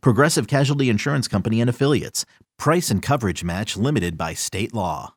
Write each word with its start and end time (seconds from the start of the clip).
Progressive 0.00 0.46
Casualty 0.46 0.88
Insurance 0.88 1.28
Company 1.28 1.60
and 1.60 1.70
Affiliates. 1.70 2.24
Price 2.58 2.90
and 2.90 3.02
coverage 3.02 3.44
match 3.44 3.76
limited 3.76 4.16
by 4.16 4.34
state 4.34 4.72
law. 4.74 5.14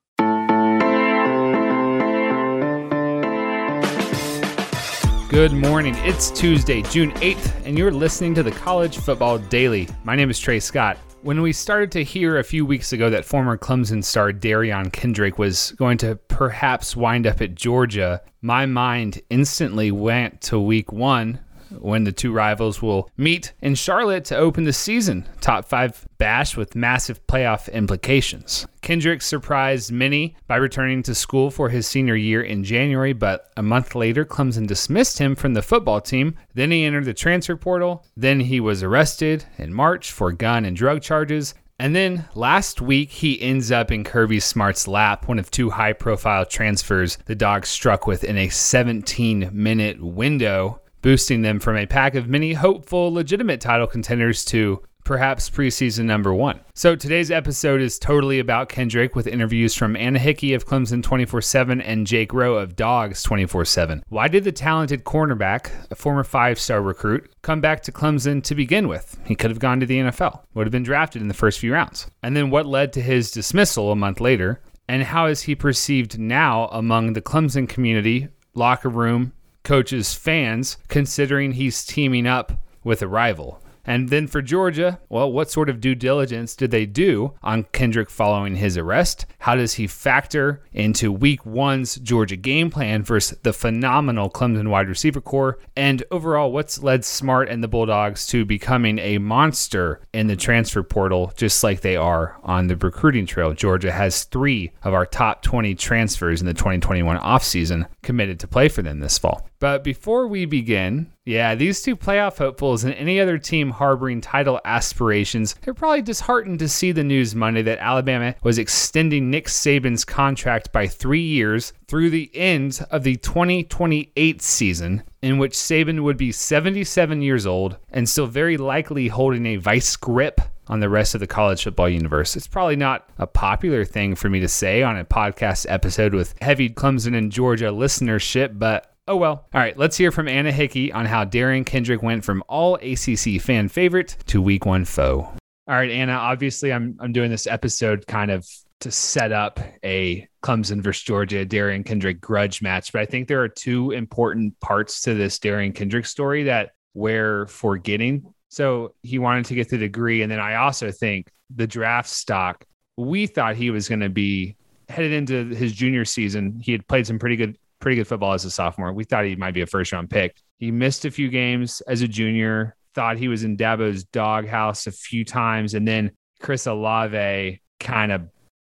Good 5.29 5.51
morning. 5.51 5.93
It's 5.97 6.31
Tuesday, 6.31 6.81
June 6.81 7.11
8th, 7.11 7.65
and 7.65 7.77
you're 7.77 7.91
listening 7.91 8.33
to 8.35 8.43
the 8.43 8.51
College 8.51 8.97
Football 8.97 9.37
Daily. 9.37 9.87
My 10.03 10.15
name 10.15 10.29
is 10.29 10.39
Trey 10.39 10.59
Scott. 10.59 10.97
When 11.21 11.41
we 11.41 11.51
started 11.51 11.91
to 11.91 12.03
hear 12.03 12.39
a 12.39 12.43
few 12.43 12.65
weeks 12.65 12.93
ago 12.93 13.09
that 13.09 13.25
former 13.25 13.57
Clemson 13.57 14.03
star 14.03 14.31
Derion 14.31 14.91
Kendrick 14.93 15.37
was 15.37 15.73
going 15.73 15.97
to 15.97 16.15
perhaps 16.27 16.95
wind 16.95 17.27
up 17.27 17.41
at 17.41 17.55
Georgia, 17.55 18.21
my 18.41 18.65
mind 18.65 19.21
instantly 19.29 19.91
went 19.91 20.39
to 20.41 20.59
week 20.59 20.91
one 20.93 21.39
when 21.81 22.03
the 22.03 22.11
two 22.11 22.31
rivals 22.31 22.81
will 22.81 23.09
meet 23.17 23.53
in 23.61 23.75
Charlotte 23.75 24.25
to 24.25 24.37
open 24.37 24.63
the 24.63 24.73
season. 24.73 25.25
Top 25.41 25.65
five 25.65 26.07
bash 26.17 26.57
with 26.57 26.75
massive 26.75 27.25
playoff 27.27 27.71
implications. 27.71 28.65
Kendrick 28.81 29.21
surprised 29.21 29.91
many 29.91 30.35
by 30.47 30.55
returning 30.55 31.03
to 31.03 31.13
school 31.15 31.51
for 31.51 31.69
his 31.69 31.87
senior 31.87 32.15
year 32.15 32.41
in 32.41 32.63
January, 32.63 33.13
but 33.13 33.51
a 33.57 33.63
month 33.63 33.95
later, 33.95 34.25
Clemson 34.25 34.65
dismissed 34.65 35.19
him 35.19 35.35
from 35.35 35.53
the 35.53 35.61
football 35.61 35.99
team. 35.99 36.35
Then 36.53 36.71
he 36.71 36.85
entered 36.85 37.05
the 37.05 37.13
transfer 37.13 37.55
portal. 37.55 38.05
Then 38.15 38.39
he 38.39 38.59
was 38.59 38.83
arrested 38.83 39.45
in 39.57 39.73
March 39.73 40.11
for 40.11 40.31
gun 40.31 40.65
and 40.65 40.75
drug 40.75 41.01
charges. 41.01 41.53
And 41.79 41.95
then 41.95 42.25
last 42.33 42.81
week, 42.81 43.11
he 43.11 43.39
ends 43.39 43.71
up 43.71 43.91
in 43.91 44.03
Kirby 44.03 44.39
Smart's 44.39 44.87
lap, 44.87 45.27
one 45.27 45.37
of 45.37 45.51
two 45.51 45.69
high 45.69 45.93
profile 45.93 46.45
transfers 46.45 47.17
the 47.25 47.35
Dogs 47.35 47.69
struck 47.69 48.07
with 48.07 48.23
in 48.23 48.37
a 48.37 48.49
17 48.49 49.51
minute 49.53 50.01
window 50.01 50.81
boosting 51.07 51.41
them 51.41 51.57
from 51.57 51.77
a 51.77 51.85
pack 51.85 52.15
of 52.15 52.27
many 52.27 52.51
hopeful, 52.51 53.13
legitimate 53.13 53.61
title 53.61 53.87
contenders 53.87 54.43
to 54.43 54.83
perhaps 55.05 55.49
preseason 55.49 56.03
number 56.03 56.33
one. 56.33 56.59
So 56.73 56.97
today's 56.97 57.31
episode 57.31 57.79
is 57.79 57.97
totally 57.97 58.39
about 58.39 58.67
Kendrick 58.67 59.15
with 59.15 59.25
interviews 59.25 59.73
from 59.73 59.95
Anna 59.95 60.19
Hickey 60.19 60.53
of 60.53 60.65
Clemson 60.65 61.01
24 61.01 61.41
7 61.41 61.79
and 61.79 62.05
Jake 62.05 62.33
Rowe 62.33 62.55
of 62.55 62.75
Dogs 62.75 63.23
24 63.23 63.63
7. 63.63 64.03
Why 64.09 64.27
did 64.27 64.43
the 64.43 64.51
talented 64.51 65.05
cornerback, 65.05 65.71
a 65.89 65.95
former 65.95 66.25
five 66.25 66.59
star 66.59 66.81
recruit, 66.81 67.33
come 67.41 67.61
back 67.61 67.83
to 67.83 67.91
Clemson 67.93 68.43
to 68.43 68.53
begin 68.53 68.89
with? 68.89 69.17
He 69.23 69.33
could 69.33 69.49
have 69.49 69.59
gone 69.59 69.79
to 69.79 69.85
the 69.85 69.99
NFL, 69.99 70.41
would 70.55 70.67
have 70.67 70.73
been 70.73 70.83
drafted 70.83 71.21
in 71.21 71.29
the 71.29 71.33
first 71.33 71.59
few 71.59 71.71
rounds. 71.71 72.11
And 72.21 72.35
then 72.35 72.49
what 72.49 72.65
led 72.65 72.91
to 72.91 73.01
his 73.01 73.31
dismissal 73.31 73.93
a 73.93 73.95
month 73.95 74.19
later? 74.19 74.61
And 74.89 75.03
how 75.03 75.27
is 75.27 75.43
he 75.43 75.55
perceived 75.55 76.19
now 76.19 76.67
among 76.73 77.13
the 77.13 77.21
Clemson 77.21 77.69
community, 77.69 78.27
locker 78.55 78.89
room, 78.89 79.31
coaches' 79.67 80.13
fans, 80.13 80.77
considering 80.87 81.51
he's 81.51 81.85
teaming 81.85 82.25
up 82.25 82.63
with 82.85 83.01
a 83.01 83.07
rival. 83.07 83.61
And 83.87 84.09
then 84.09 84.27
for 84.27 84.41
Georgia, 84.41 84.99
well, 85.07 85.31
what 85.31 85.49
sort 85.49 85.69
of 85.69 85.79
due 85.79 85.95
diligence 85.95 86.55
did 86.57 86.71
they 86.71 86.85
do 86.85 87.33
on 87.41 87.63
Kendrick 87.71 88.09
following 88.09 88.57
his 88.57 88.77
arrest? 88.77 89.25
How 89.39 89.55
does 89.55 89.75
he 89.75 89.87
factor 89.87 90.61
into 90.73 91.09
week 91.09 91.45
one's 91.45 91.95
Georgia 91.95 92.35
game 92.35 92.69
plan 92.69 93.01
versus 93.01 93.37
the 93.43 93.53
phenomenal 93.53 94.29
Clemson 94.29 94.67
wide 94.67 94.89
receiver 94.89 95.21
corps? 95.21 95.57
And 95.77 96.03
overall, 96.11 96.51
what's 96.51 96.83
led 96.83 97.05
Smart 97.05 97.47
and 97.47 97.63
the 97.63 97.69
Bulldogs 97.69 98.27
to 98.27 98.43
becoming 98.43 98.99
a 98.99 99.19
monster 99.19 100.01
in 100.13 100.27
the 100.27 100.35
transfer 100.35 100.83
portal, 100.83 101.31
just 101.37 101.63
like 101.63 101.79
they 101.79 101.95
are 101.95 102.37
on 102.43 102.67
the 102.67 102.75
recruiting 102.75 103.25
trail? 103.25 103.53
Georgia 103.53 103.93
has 103.93 104.25
three 104.25 104.73
of 104.83 104.93
our 104.93 105.05
top 105.05 105.43
20 105.43 105.75
transfers 105.75 106.41
in 106.41 106.47
the 106.47 106.53
2021 106.53 107.17
offseason 107.19 107.87
committed 108.01 108.37
to 108.41 108.47
play 108.49 108.67
for 108.67 108.81
them 108.81 108.99
this 108.99 109.17
fall. 109.17 109.47
But 109.59 109.83
before 109.83 110.27
we 110.27 110.45
begin, 110.45 111.11
yeah, 111.25 111.55
these 111.55 111.81
two 111.81 111.95
playoff 111.95 112.37
hopefuls 112.37 112.83
and 112.83 112.93
any 112.93 113.19
other 113.19 113.39
team 113.39 113.71
harboring 113.71 114.21
title 114.21 114.61
aspirations, 114.63 115.55
they're 115.61 115.73
probably 115.73 116.03
disheartened 116.03 116.59
to 116.59 116.69
see 116.69 116.91
the 116.91 117.03
news 117.03 117.33
Monday 117.33 117.63
that 117.63 117.79
Alabama 117.79 118.35
was 118.43 118.59
extending 118.59 119.31
Nick 119.31 119.47
Saban's 119.47 120.05
contract 120.05 120.71
by 120.71 120.87
three 120.87 121.21
years 121.21 121.73
through 121.87 122.11
the 122.11 122.29
end 122.35 122.85
of 122.91 123.03
the 123.03 123.15
2028 123.15 124.41
season, 124.41 125.03
in 125.23 125.39
which 125.39 125.53
Saban 125.53 126.03
would 126.03 126.17
be 126.17 126.31
77 126.31 127.21
years 127.21 127.47
old 127.47 127.77
and 127.89 128.07
still 128.07 128.27
very 128.27 128.57
likely 128.57 129.07
holding 129.07 129.47
a 129.47 129.55
vice 129.55 129.95
grip 129.95 130.39
on 130.67 130.81
the 130.81 130.89
rest 130.89 131.15
of 131.15 131.19
the 131.19 131.27
college 131.27 131.63
football 131.63 131.89
universe. 131.89 132.35
It's 132.35 132.47
probably 132.47 132.75
not 132.75 133.09
a 133.17 133.25
popular 133.25 133.85
thing 133.85 134.15
for 134.15 134.29
me 134.29 134.39
to 134.41 134.47
say 134.47 134.83
on 134.83 134.97
a 134.97 135.05
podcast 135.05 135.65
episode 135.69 136.13
with 136.13 136.35
heavy 136.41 136.69
Clemson 136.69 137.17
and 137.17 137.31
Georgia 137.31 137.71
listenership, 137.71 138.59
but 138.59 138.93
Oh 139.07 139.15
well. 139.15 139.47
All 139.53 139.61
right, 139.61 139.77
let's 139.77 139.95
hear 139.95 140.11
from 140.11 140.27
Anna 140.27 140.51
Hickey 140.51 140.91
on 140.91 141.05
how 141.05 141.23
Derion 141.23 141.65
Kendrick 141.65 142.03
went 142.03 142.25
from 142.25 142.43
all 142.49 142.75
ACC 142.75 143.39
fan 143.39 143.69
favorite 143.69 144.17
to 144.27 144.41
week 144.41 144.65
one 144.65 144.83
foe. 144.83 145.19
All 145.67 145.75
right, 145.75 145.89
Anna, 145.89 146.13
obviously 146.13 146.73
I'm 146.73 146.97
I'm 146.99 147.13
doing 147.13 147.31
this 147.31 147.47
episode 147.47 148.05
kind 148.07 148.31
of 148.31 148.45
to 148.81 148.91
set 148.91 149.31
up 149.31 149.59
a 149.83 150.27
Clemson 150.43 150.81
versus 150.81 151.03
Georgia 151.03 151.45
Derion 151.45 151.85
Kendrick 151.85 152.19
grudge 152.19 152.61
match, 152.61 152.91
but 152.91 153.01
I 153.01 153.05
think 153.05 153.27
there 153.27 153.41
are 153.41 153.47
two 153.47 153.91
important 153.91 154.59
parts 154.59 155.01
to 155.01 155.13
this 155.13 155.39
Derion 155.39 155.73
Kendrick 155.73 156.05
story 156.05 156.43
that 156.43 156.71
we're 156.93 157.47
forgetting. 157.47 158.33
So 158.49 158.93
he 159.03 159.19
wanted 159.19 159.45
to 159.45 159.55
get 159.55 159.69
the 159.69 159.77
degree, 159.77 160.21
and 160.21 160.31
then 160.31 160.39
I 160.39 160.55
also 160.55 160.91
think 160.91 161.31
the 161.55 161.67
draft 161.67 162.09
stock. 162.09 162.65
We 162.97 163.27
thought 163.27 163.55
he 163.55 163.69
was 163.69 163.87
going 163.87 163.99
to 163.99 164.09
be 164.09 164.57
headed 164.89 165.11
into 165.11 165.55
his 165.55 165.73
junior 165.73 166.03
season. 166.03 166.59
He 166.61 166.71
had 166.71 166.87
played 166.87 167.07
some 167.07 167.19
pretty 167.19 167.35
good 167.35 167.57
pretty 167.79 167.95
good 167.95 168.07
football 168.07 168.33
as 168.33 168.45
a 168.45 168.51
sophomore. 168.51 168.93
We 168.93 169.03
thought 169.03 169.25
he 169.25 169.35
might 169.35 169.53
be 169.53 169.61
a 169.61 169.67
first 169.67 169.91
round 169.91 170.09
pick. 170.09 170.35
He 170.57 170.71
missed 170.71 171.05
a 171.05 171.11
few 171.11 171.29
games 171.29 171.81
as 171.81 172.01
a 172.01 172.07
junior, 172.07 172.75
thought 172.93 173.17
he 173.17 173.27
was 173.27 173.43
in 173.43 173.57
Dabo's 173.57 174.03
doghouse 174.05 174.87
a 174.87 174.91
few 174.91 175.23
times. 175.23 175.73
And 175.73 175.87
then 175.87 176.11
Chris 176.41 176.65
Olave 176.65 177.61
kind 177.79 178.11
of, 178.11 178.29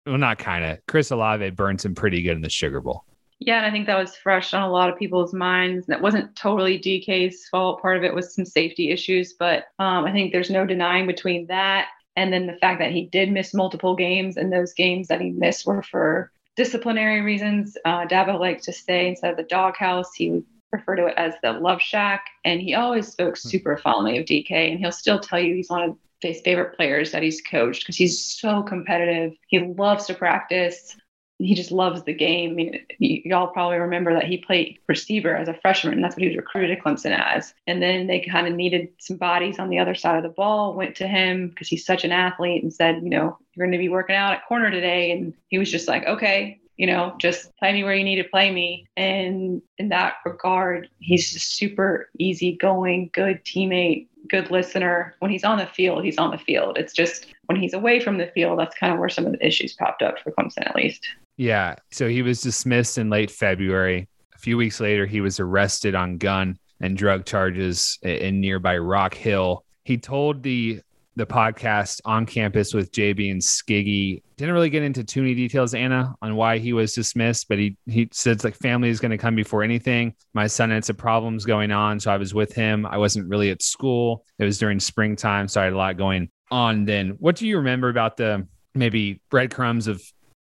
well, 0.06 0.18
not 0.18 0.38
kind 0.38 0.64
of, 0.66 0.80
Chris 0.88 1.12
Olave 1.12 1.50
burned 1.52 1.82
him 1.82 1.96
pretty 1.96 2.22
good 2.22 2.36
in 2.36 2.42
the 2.42 2.50
Sugar 2.50 2.82
Bowl. 2.82 3.04
Yeah, 3.40 3.58
and 3.58 3.66
I 3.66 3.72
think 3.72 3.88
that 3.88 4.00
was 4.00 4.16
fresh 4.16 4.54
on 4.54 4.62
a 4.62 4.72
lot 4.72 4.90
of 4.90 4.98
people's 4.98 5.34
minds. 5.34 5.86
That 5.88 6.02
wasn't 6.02 6.34
totally 6.38 6.80
DK's 6.80 7.48
fault. 7.50 7.82
Part 7.82 7.98
of 7.98 8.04
it 8.04 8.14
was 8.14 8.34
some 8.34 8.46
safety 8.46 8.90
issues, 8.90 9.34
but 9.34 9.66
um, 9.80 10.06
I 10.06 10.14
think 10.14 10.32
there's 10.32 10.50
no 10.50 10.66
denying 10.66 11.08
between 11.08 11.48
that 11.48 11.88
and 12.16 12.32
then 12.32 12.48
the 12.48 12.54
fact 12.54 12.80
that 12.80 12.92
he 12.92 13.08
did 13.08 13.32
miss 13.32 13.54
multiple 13.54 13.96
games, 13.96 14.38
and 14.38 14.52
those 14.52 14.74
games 14.74 15.08
that 15.08 15.22
he 15.22 15.32
missed 15.32 15.66
were 15.66 15.82
for 15.82 16.32
disciplinary 16.56 17.22
reasons, 17.22 17.78
uh, 17.86 18.06
Dabo 18.06 18.40
liked 18.40 18.64
to 18.66 18.74
stay 18.74 19.08
instead 19.08 19.32
of 19.32 19.38
the 19.38 19.44
doghouse. 19.44 20.14
He 20.14 20.32
would 20.32 20.46
refer 20.72 20.96
to 20.96 21.08
it 21.08 21.16
as 21.18 21.34
the 21.42 21.54
love 21.54 21.82
shack. 21.82 22.26
And 22.46 22.62
he 22.62 22.76
always 22.76 23.08
spoke 23.08 23.38
hmm. 23.38 23.48
super 23.48 23.78
fondly 23.78 24.18
of 24.18 24.26
DK. 24.26 24.52
And 24.52 24.80
he'll 24.80 24.92
still 24.92 25.20
tell 25.20 25.40
you 25.40 25.56
he's 25.56 25.70
one 25.70 25.90
of 25.90 25.98
his 26.22 26.42
favorite 26.42 26.76
players 26.76 27.12
that 27.12 27.24
he's 27.24 27.42
coached 27.42 27.84
because 27.84 27.98
he's 27.98 28.24
so 28.24 28.64
competitive. 28.64 29.34
He 29.48 29.60
loves 29.60 30.06
to 30.06 30.14
practice 30.14 30.96
he 31.46 31.56
just 31.56 31.72
loves 31.72 32.04
the 32.04 32.14
game. 32.14 32.52
I 32.52 32.54
mean, 32.54 32.86
y'all 33.00 33.48
probably 33.48 33.78
remember 33.78 34.14
that 34.14 34.26
he 34.26 34.38
played 34.38 34.80
receiver 34.88 35.36
as 35.36 35.48
a 35.48 35.54
freshman. 35.54 35.94
And 35.94 36.04
that's 36.04 36.16
what 36.16 36.22
he 36.22 36.28
was 36.28 36.38
recruited 36.38 36.76
to 36.76 36.84
Clemson 36.84 37.18
as. 37.18 37.54
And 37.68 37.82
then 37.82 38.08
they 38.08 38.22
kind 38.22 38.48
of 38.48 38.54
needed 38.54 38.90
some 39.00 39.18
bodies 39.18 39.60
on 39.60 39.70
the 39.70 39.80
other 39.80 39.96
side 39.96 40.18
of 40.18 40.24
the 40.24 40.30
ball, 40.30 40.74
went 40.74 40.96
to 40.98 41.08
him 41.08 41.50
because 41.50 41.68
he's 41.68 41.86
such 41.86 42.04
an 42.04 42.12
athlete 42.12 42.64
and 42.64 42.74
said, 42.74 43.04
you 43.04 43.10
know, 43.10 43.38
you're 43.54 43.66
going 43.66 43.72
to 43.72 43.78
be 43.78 43.90
working 43.90 44.16
out 44.16 44.34
at 44.34 44.46
corner 44.48 44.72
today. 44.72 45.12
And 45.12 45.34
he 45.50 45.58
was 45.58 45.72
just 45.72 45.88
like, 45.88 46.06
okay, 46.06 46.60
you 46.78 46.88
know, 46.88 47.14
just 47.20 47.56
play 47.58 47.72
me 47.72 47.84
where 47.84 47.96
you 47.96 48.04
need 48.04 48.22
to 48.22 48.30
play 48.30 48.52
me. 48.52 48.88
And 48.98 49.62
in 49.78 49.90
that 49.90 50.16
regard, 50.26 50.90
he's 51.00 51.32
just 51.32 51.56
super 51.56 52.10
easygoing, 52.18 53.12
good 53.14 53.44
teammate, 53.44 54.08
good 54.30 54.50
listener. 54.50 55.16
When 55.20 55.30
he's 55.30 55.44
on 55.44 55.58
the 55.58 55.68
field, 55.68 56.04
he's 56.04 56.18
on 56.18 56.32
the 56.32 56.38
field. 56.38 56.78
It's 56.78 56.94
just 56.94 57.28
when 57.46 57.62
he's 57.62 57.74
away 57.74 58.00
from 58.00 58.18
the 58.18 58.28
field, 58.28 58.58
that's 58.60 58.76
kind 58.76 58.94
of 58.94 59.00
where 59.00 59.10
some 59.10 59.26
of 59.26 59.34
the 59.34 59.46
issues 59.46 59.74
popped 59.74 60.02
up 60.02 60.20
for 60.20 60.32
Clemson, 60.32 60.68
at 60.68 60.76
least. 60.76 61.08
Yeah. 61.38 61.76
So 61.92 62.08
he 62.08 62.22
was 62.22 62.42
dismissed 62.42 62.98
in 62.98 63.10
late 63.10 63.32
February. 63.32 64.08
A 64.36 64.38
few 64.38 64.58
weeks 64.58 64.80
later, 64.80 65.06
he 65.06 65.22
was 65.22 65.40
arrested 65.40 65.96
on 65.96 66.18
gun 66.18 66.58
and 66.82 66.98
drug 66.98 67.26
charges 67.26 67.98
in 68.02 68.42
nearby 68.42 68.78
Rock 68.78 69.14
Hill. 69.14 69.66
He 69.84 69.98
told 69.98 70.44
the 70.44 70.82
the 71.16 71.26
podcast 71.28 72.02
on 72.06 72.26
campus 72.26 72.74
with 72.74 72.92
JB 72.92 73.30
and 73.30 73.40
Skiggy. 73.40 74.24
Didn't 74.36 74.56
really 74.56 74.72
get 74.72 74.82
into 74.82 75.04
too 75.04 75.22
many 75.22 75.36
details, 75.36 75.76
Anna, 75.76 76.16
on 76.24 76.36
why 76.36 76.58
he 76.58 76.74
was 76.74 76.94
dismissed, 76.94 77.48
but 77.48 77.60
he 77.60 77.78
he 77.86 78.10
said 78.12 78.44
like 78.44 78.56
family 78.56 78.90
is 78.90 79.00
going 79.00 79.12
to 79.12 79.18
come 79.18 79.36
before 79.36 79.64
anything. 79.64 80.16
My 80.34 80.48
son 80.48 80.72
had 80.72 80.84
some 80.84 80.96
problems 80.96 81.46
going 81.46 81.72
on, 81.72 82.00
so 82.00 82.12
I 82.12 82.18
was 82.18 82.34
with 82.34 82.54
him. 82.54 82.86
I 82.88 82.98
wasn't 82.98 83.30
really 83.30 83.52
at 83.52 83.62
school. 83.62 84.26
It 84.40 84.46
was 84.46 84.58
during 84.58 84.80
springtime, 84.80 85.48
so 85.48 85.62
I 85.62 85.66
had 85.66 85.74
a 85.74 85.78
lot 85.78 85.98
going 85.98 86.30
on 86.54 86.86
then, 86.86 87.16
what 87.20 87.36
do 87.36 87.48
you 87.48 87.58
remember 87.58 87.90
about 87.90 88.16
the 88.16 88.48
maybe 88.76 89.20
breadcrumbs 89.32 89.88
of, 89.88 90.04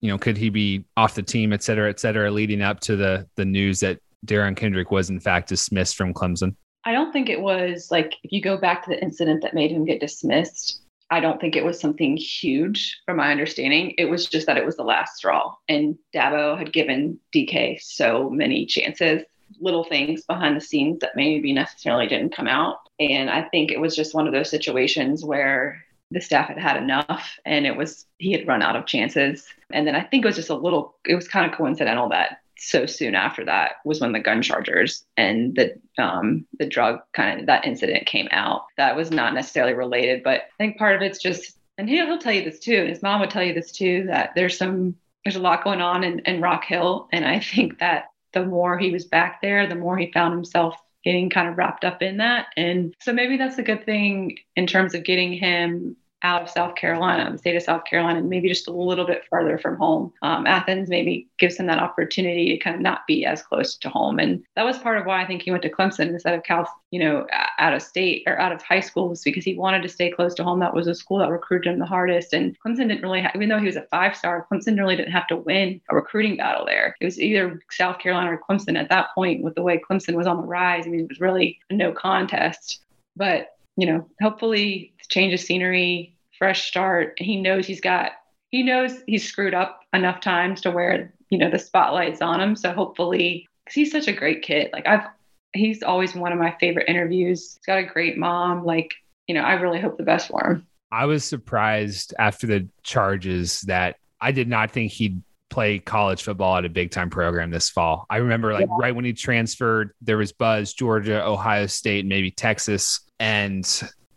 you 0.06 0.12
know, 0.12 0.20
could 0.20 0.38
he 0.38 0.50
be 0.50 0.86
off 0.96 1.16
the 1.16 1.24
team, 1.24 1.52
et 1.52 1.64
cetera, 1.64 1.90
et 1.90 2.00
cetera, 2.00 2.30
leading 2.30 2.62
up 2.62 2.80
to 2.82 2.96
the 2.96 3.28
the 3.36 3.46
news 3.46 3.80
that 3.80 4.00
Darren 4.26 4.56
Kendrick 4.56 4.92
was 4.92 5.10
in 5.10 5.20
fact 5.20 5.50
dismissed 5.50 5.96
from 5.96 6.14
Clemson? 6.14 6.56
I 6.84 6.92
don't 6.92 7.12
think 7.12 7.28
it 7.28 7.42
was 7.42 7.90
like 7.90 8.14
if 8.24 8.32
you 8.32 8.40
go 8.42 8.56
back 8.58 8.84
to 8.84 8.92
the 8.92 9.02
incident 9.02 9.42
that 9.42 9.56
made 9.56 9.72
him 9.72 9.84
get 9.84 10.00
dismissed, 10.00 10.84
I 11.10 11.20
don't 11.20 11.42
think 11.42 11.56
it 11.56 11.66
was 11.66 11.80
something 11.80 12.18
huge 12.18 13.00
from 13.06 13.18
my 13.18 13.32
understanding. 13.32 13.96
It 13.98 14.06
was 14.06 14.28
just 14.28 14.46
that 14.46 14.58
it 14.58 14.66
was 14.66 14.76
the 14.76 14.84
last 14.84 15.18
straw. 15.18 15.56
And 15.68 15.98
Dabo 16.14 16.56
had 16.56 16.72
given 16.72 17.20
DK 17.34 17.82
so 17.82 18.30
many 18.30 18.68
chances, 18.68 19.24
little 19.60 19.84
things 19.84 20.24
behind 20.26 20.56
the 20.56 20.62
scenes 20.62 21.00
that 21.00 21.16
maybe 21.16 21.52
necessarily 21.52 22.08
didn't 22.08 22.36
come 22.36 22.48
out. 22.48 22.78
And 23.00 23.32
I 23.32 23.44
think 23.50 23.72
it 23.72 23.82
was 23.82 23.96
just 23.96 24.14
one 24.14 24.28
of 24.28 24.34
those 24.34 24.52
situations 24.52 25.26
where 25.26 25.84
the 26.12 26.22
staff 26.22 26.48
had 26.48 26.58
had 26.58 26.78
enough 26.78 27.38
and 27.46 27.66
it 27.66 27.76
was, 27.76 28.06
he 28.18 28.32
had 28.32 28.48
run 28.48 28.62
out 28.62 28.76
of 28.76 28.86
chances. 28.86 29.46
And 29.72 29.88
then 29.88 29.96
I 29.96 30.02
think 30.02 30.24
it 30.24 30.28
was 30.28 30.36
just 30.36 30.50
a 30.50 30.56
little, 30.56 30.96
it 31.06 31.16
was 31.16 31.28
kind 31.28 31.50
of 31.50 31.58
coincidental 31.58 32.10
that 32.10 32.40
so 32.58 32.86
soon 32.86 33.16
after 33.16 33.46
that 33.46 33.74
was 33.84 34.00
when 34.00 34.12
the 34.12 34.20
gun 34.20 34.42
chargers 34.42 35.06
and 35.18 35.56
the 35.56 35.78
um, 36.02 36.46
the 36.58 36.66
drug 36.66 37.00
kind 37.14 37.42
of 37.42 37.46
that 37.48 37.66
incident 37.66 38.06
came 38.06 38.28
out. 38.32 38.66
That 38.78 38.96
was 38.96 39.12
not 39.12 39.34
necessarily 39.34 39.74
related, 39.74 40.24
but 40.24 40.42
I 40.42 40.58
think 40.58 40.78
part 40.78 40.96
of 40.96 41.02
it's 41.02 41.22
just, 41.22 41.58
and 41.78 41.90
he'll, 41.90 42.06
he'll 42.06 42.18
tell 42.18 42.34
you 42.34 42.44
this 42.44 42.60
too, 42.60 42.78
and 42.78 42.90
his 42.90 43.02
mom 43.02 43.20
would 43.20 43.30
tell 43.30 43.44
you 43.44 43.54
this 43.54 43.72
too, 43.72 44.06
that 44.08 44.32
there's 44.36 44.58
some 44.58 44.96
there's 45.24 45.36
a 45.36 45.42
lot 45.42 45.64
going 45.64 45.82
on 45.82 46.04
in, 46.04 46.20
in 46.20 46.40
Rock 46.42 46.66
Hill, 46.66 47.10
and 47.12 47.26
I 47.26 47.40
think 47.40 47.80
that 47.80 48.06
the 48.34 48.46
more 48.46 48.78
he 48.78 48.92
was 48.92 49.06
back 49.06 49.42
there, 49.42 49.68
the 49.68 49.76
more 49.76 49.98
he 49.98 50.12
found 50.12 50.34
himself 50.34 50.76
getting 51.06 51.30
kind 51.30 51.48
of 51.48 51.58
wrapped 51.58 51.86
up 51.86 52.02
in 52.02 52.18
that, 52.18 52.48
and 52.58 52.94
so 53.02 53.14
maybe 53.14 53.38
that's 53.38 53.58
a 53.58 53.64
good 53.64 53.86
thing 53.86 54.38
in 54.56 54.68
terms 54.68 54.94
of 54.96 55.04
getting 55.06 55.34
him 55.34 55.96
out 56.26 56.42
of 56.42 56.50
South 56.50 56.74
Carolina, 56.74 57.32
the 57.32 57.38
state 57.38 57.56
of 57.56 57.62
South 57.62 57.86
Carolina, 57.86 58.20
maybe 58.20 58.50
just 58.50 58.68
a 58.68 58.72
little 58.72 59.06
bit 59.06 59.24
farther 59.30 59.60
from 59.60 59.78
home. 59.78 60.12
Um, 60.24 60.48
Athens 60.48 60.90
maybe 60.90 61.30
gives 61.38 61.56
him 61.56 61.68
that 61.68 61.78
opportunity 61.78 62.50
to 62.50 62.58
kind 62.58 62.76
of 62.76 62.82
not 62.82 63.06
be 63.06 63.26
as 63.26 63.44
close 63.44 63.78
to 63.78 63.90
home. 63.90 64.18
And 64.18 64.44
that 64.56 64.66
was 64.66 64.80
part 64.80 64.98
of 64.98 65.06
why 65.06 65.22
I 65.22 65.28
think 65.28 65.44
he 65.44 65.52
went 65.52 65.62
to 65.64 65.70
Clemson 65.70 66.10
instead 66.10 66.34
of 66.34 66.42
Cal, 66.42 66.68
you 66.90 67.00
know, 67.00 67.28
out 67.60 67.76
of 67.76 67.82
state 67.84 68.24
or 68.26 68.40
out 68.40 68.52
of 68.52 68.64
high 68.64 68.80
school 68.80 69.08
was 69.08 69.22
because 69.22 69.46
he 69.46 69.54
wanted 69.54 69.84
to 69.84 69.90
stay 69.90 70.10
close 70.10 70.34
to 70.36 70.44
home. 70.44 70.60
That 70.60 70.74
was 70.74 70.88
a 70.88 70.96
school 70.96 71.20
that 71.20 71.30
recruited 71.30 71.72
him 71.72 71.78
the 71.78 71.86
hardest. 71.86 72.34
And 72.34 72.58
Clemson 72.60 72.88
didn't 72.88 73.04
really, 73.04 73.22
have, 73.22 73.36
even 73.36 73.50
though 73.50 73.60
he 73.60 73.68
was 73.68 73.76
a 73.76 73.84
five 73.92 74.18
star, 74.18 74.48
Clemson 74.52 74.80
really 74.80 74.96
didn't 74.96 75.12
have 75.12 75.28
to 75.28 75.38
win 75.38 75.80
a 75.92 75.96
recruiting 75.96 76.38
battle 76.38 76.66
there. 76.66 76.96
It 77.00 77.06
was 77.06 77.20
either 77.20 77.62
South 77.70 78.00
Carolina 78.00 78.32
or 78.32 78.42
Clemson 78.50 78.80
at 78.80 78.90
that 78.90 79.10
point 79.14 79.44
with 79.44 79.54
the 79.54 79.62
way 79.62 79.80
Clemson 79.80 80.16
was 80.16 80.26
on 80.26 80.38
the 80.38 80.48
rise. 80.48 80.88
I 80.88 80.90
mean, 80.90 81.02
it 81.02 81.10
was 81.10 81.20
really 81.20 81.60
no 81.70 81.92
contest. 81.92 82.82
But 83.16 83.52
you 83.78 83.86
know, 83.86 84.08
hopefully 84.22 84.94
change 85.10 85.34
of 85.34 85.40
scenery, 85.40 86.15
fresh 86.38 86.68
start. 86.68 87.16
He 87.18 87.42
knows 87.42 87.66
he's 87.66 87.82
got, 87.82 88.12
he 88.50 88.64
knows 88.64 89.02
he's 89.08 89.28
screwed 89.28 89.54
up 89.54 89.82
enough 89.94 90.22
times 90.22 90.62
to 90.62 90.72
where, 90.72 91.14
you 91.30 91.38
know, 91.38 91.50
the 91.50 91.60
spotlight's 91.60 92.22
on 92.22 92.40
him. 92.40 92.56
So 92.56 92.72
hopefully, 92.72 93.48
because 93.64 93.76
he's 93.76 93.92
such 93.92 94.08
a 94.08 94.14
great 94.14 94.42
kid. 94.42 94.70
Like 94.74 94.88
I've, 94.88 95.08
he's 95.54 95.84
always 95.84 96.14
one 96.14 96.32
of 96.32 96.40
my 96.40 96.56
favorite 96.60 96.90
interviews. 96.90 97.54
He's 97.54 97.66
got 97.66 97.80
a 97.80 97.84
great 97.84 98.18
mom. 98.18 98.66
Like, 98.66 98.94
you 99.28 99.36
know, 99.36 99.42
I 99.42 99.54
really 99.54 99.80
hope 99.80 99.98
the 99.98 100.04
best 100.04 100.28
for 100.28 100.46
him. 100.46 100.68
I 100.92 101.06
was 101.06 101.26
surprised 101.26 102.14
after 102.20 102.48
the 102.48 102.68
charges 102.84 103.62
that 103.62 103.98
I 104.22 104.32
did 104.32 104.48
not 104.48 104.72
think 104.72 104.92
he'd 104.92 105.22
play 105.50 105.80
college 105.80 106.24
football 106.24 106.58
at 106.58 106.66
a 106.66 106.70
big 106.70 106.92
time 106.92 107.10
program 107.10 107.50
this 107.50 107.70
fall. 107.70 108.06
I 108.10 108.18
remember 108.18 108.54
like 108.54 108.68
yeah. 108.68 108.76
right 108.80 108.96
when 108.96 109.06
he 109.06 109.14
transferred, 109.14 109.92
there 110.02 110.18
was 110.18 110.32
buzz 110.32 110.74
Georgia, 110.74 111.26
Ohio 111.26 111.66
State, 111.68 112.06
maybe 112.06 112.32
Texas. 112.32 113.02
And 113.20 113.66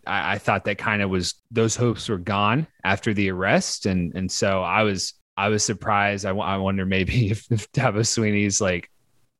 I, 0.08 0.34
I 0.34 0.38
thought 0.38 0.64
that 0.64 0.78
kind 0.78 1.02
of 1.02 1.10
was 1.10 1.34
those 1.50 1.76
hopes 1.76 2.08
were 2.08 2.19
gone 2.19 2.66
after 2.84 3.14
the 3.14 3.31
arrest, 3.31 3.87
and 3.87 4.14
and 4.14 4.31
so 4.31 4.62
I 4.62 4.82
was 4.82 5.14
I 5.37 5.49
was 5.49 5.64
surprised. 5.64 6.26
I, 6.26 6.31
I 6.31 6.56
wonder 6.56 6.84
maybe 6.84 7.31
if, 7.31 7.50
if 7.50 7.70
Dabo 7.72 8.00
Swinney's 8.00 8.60
like 8.60 8.90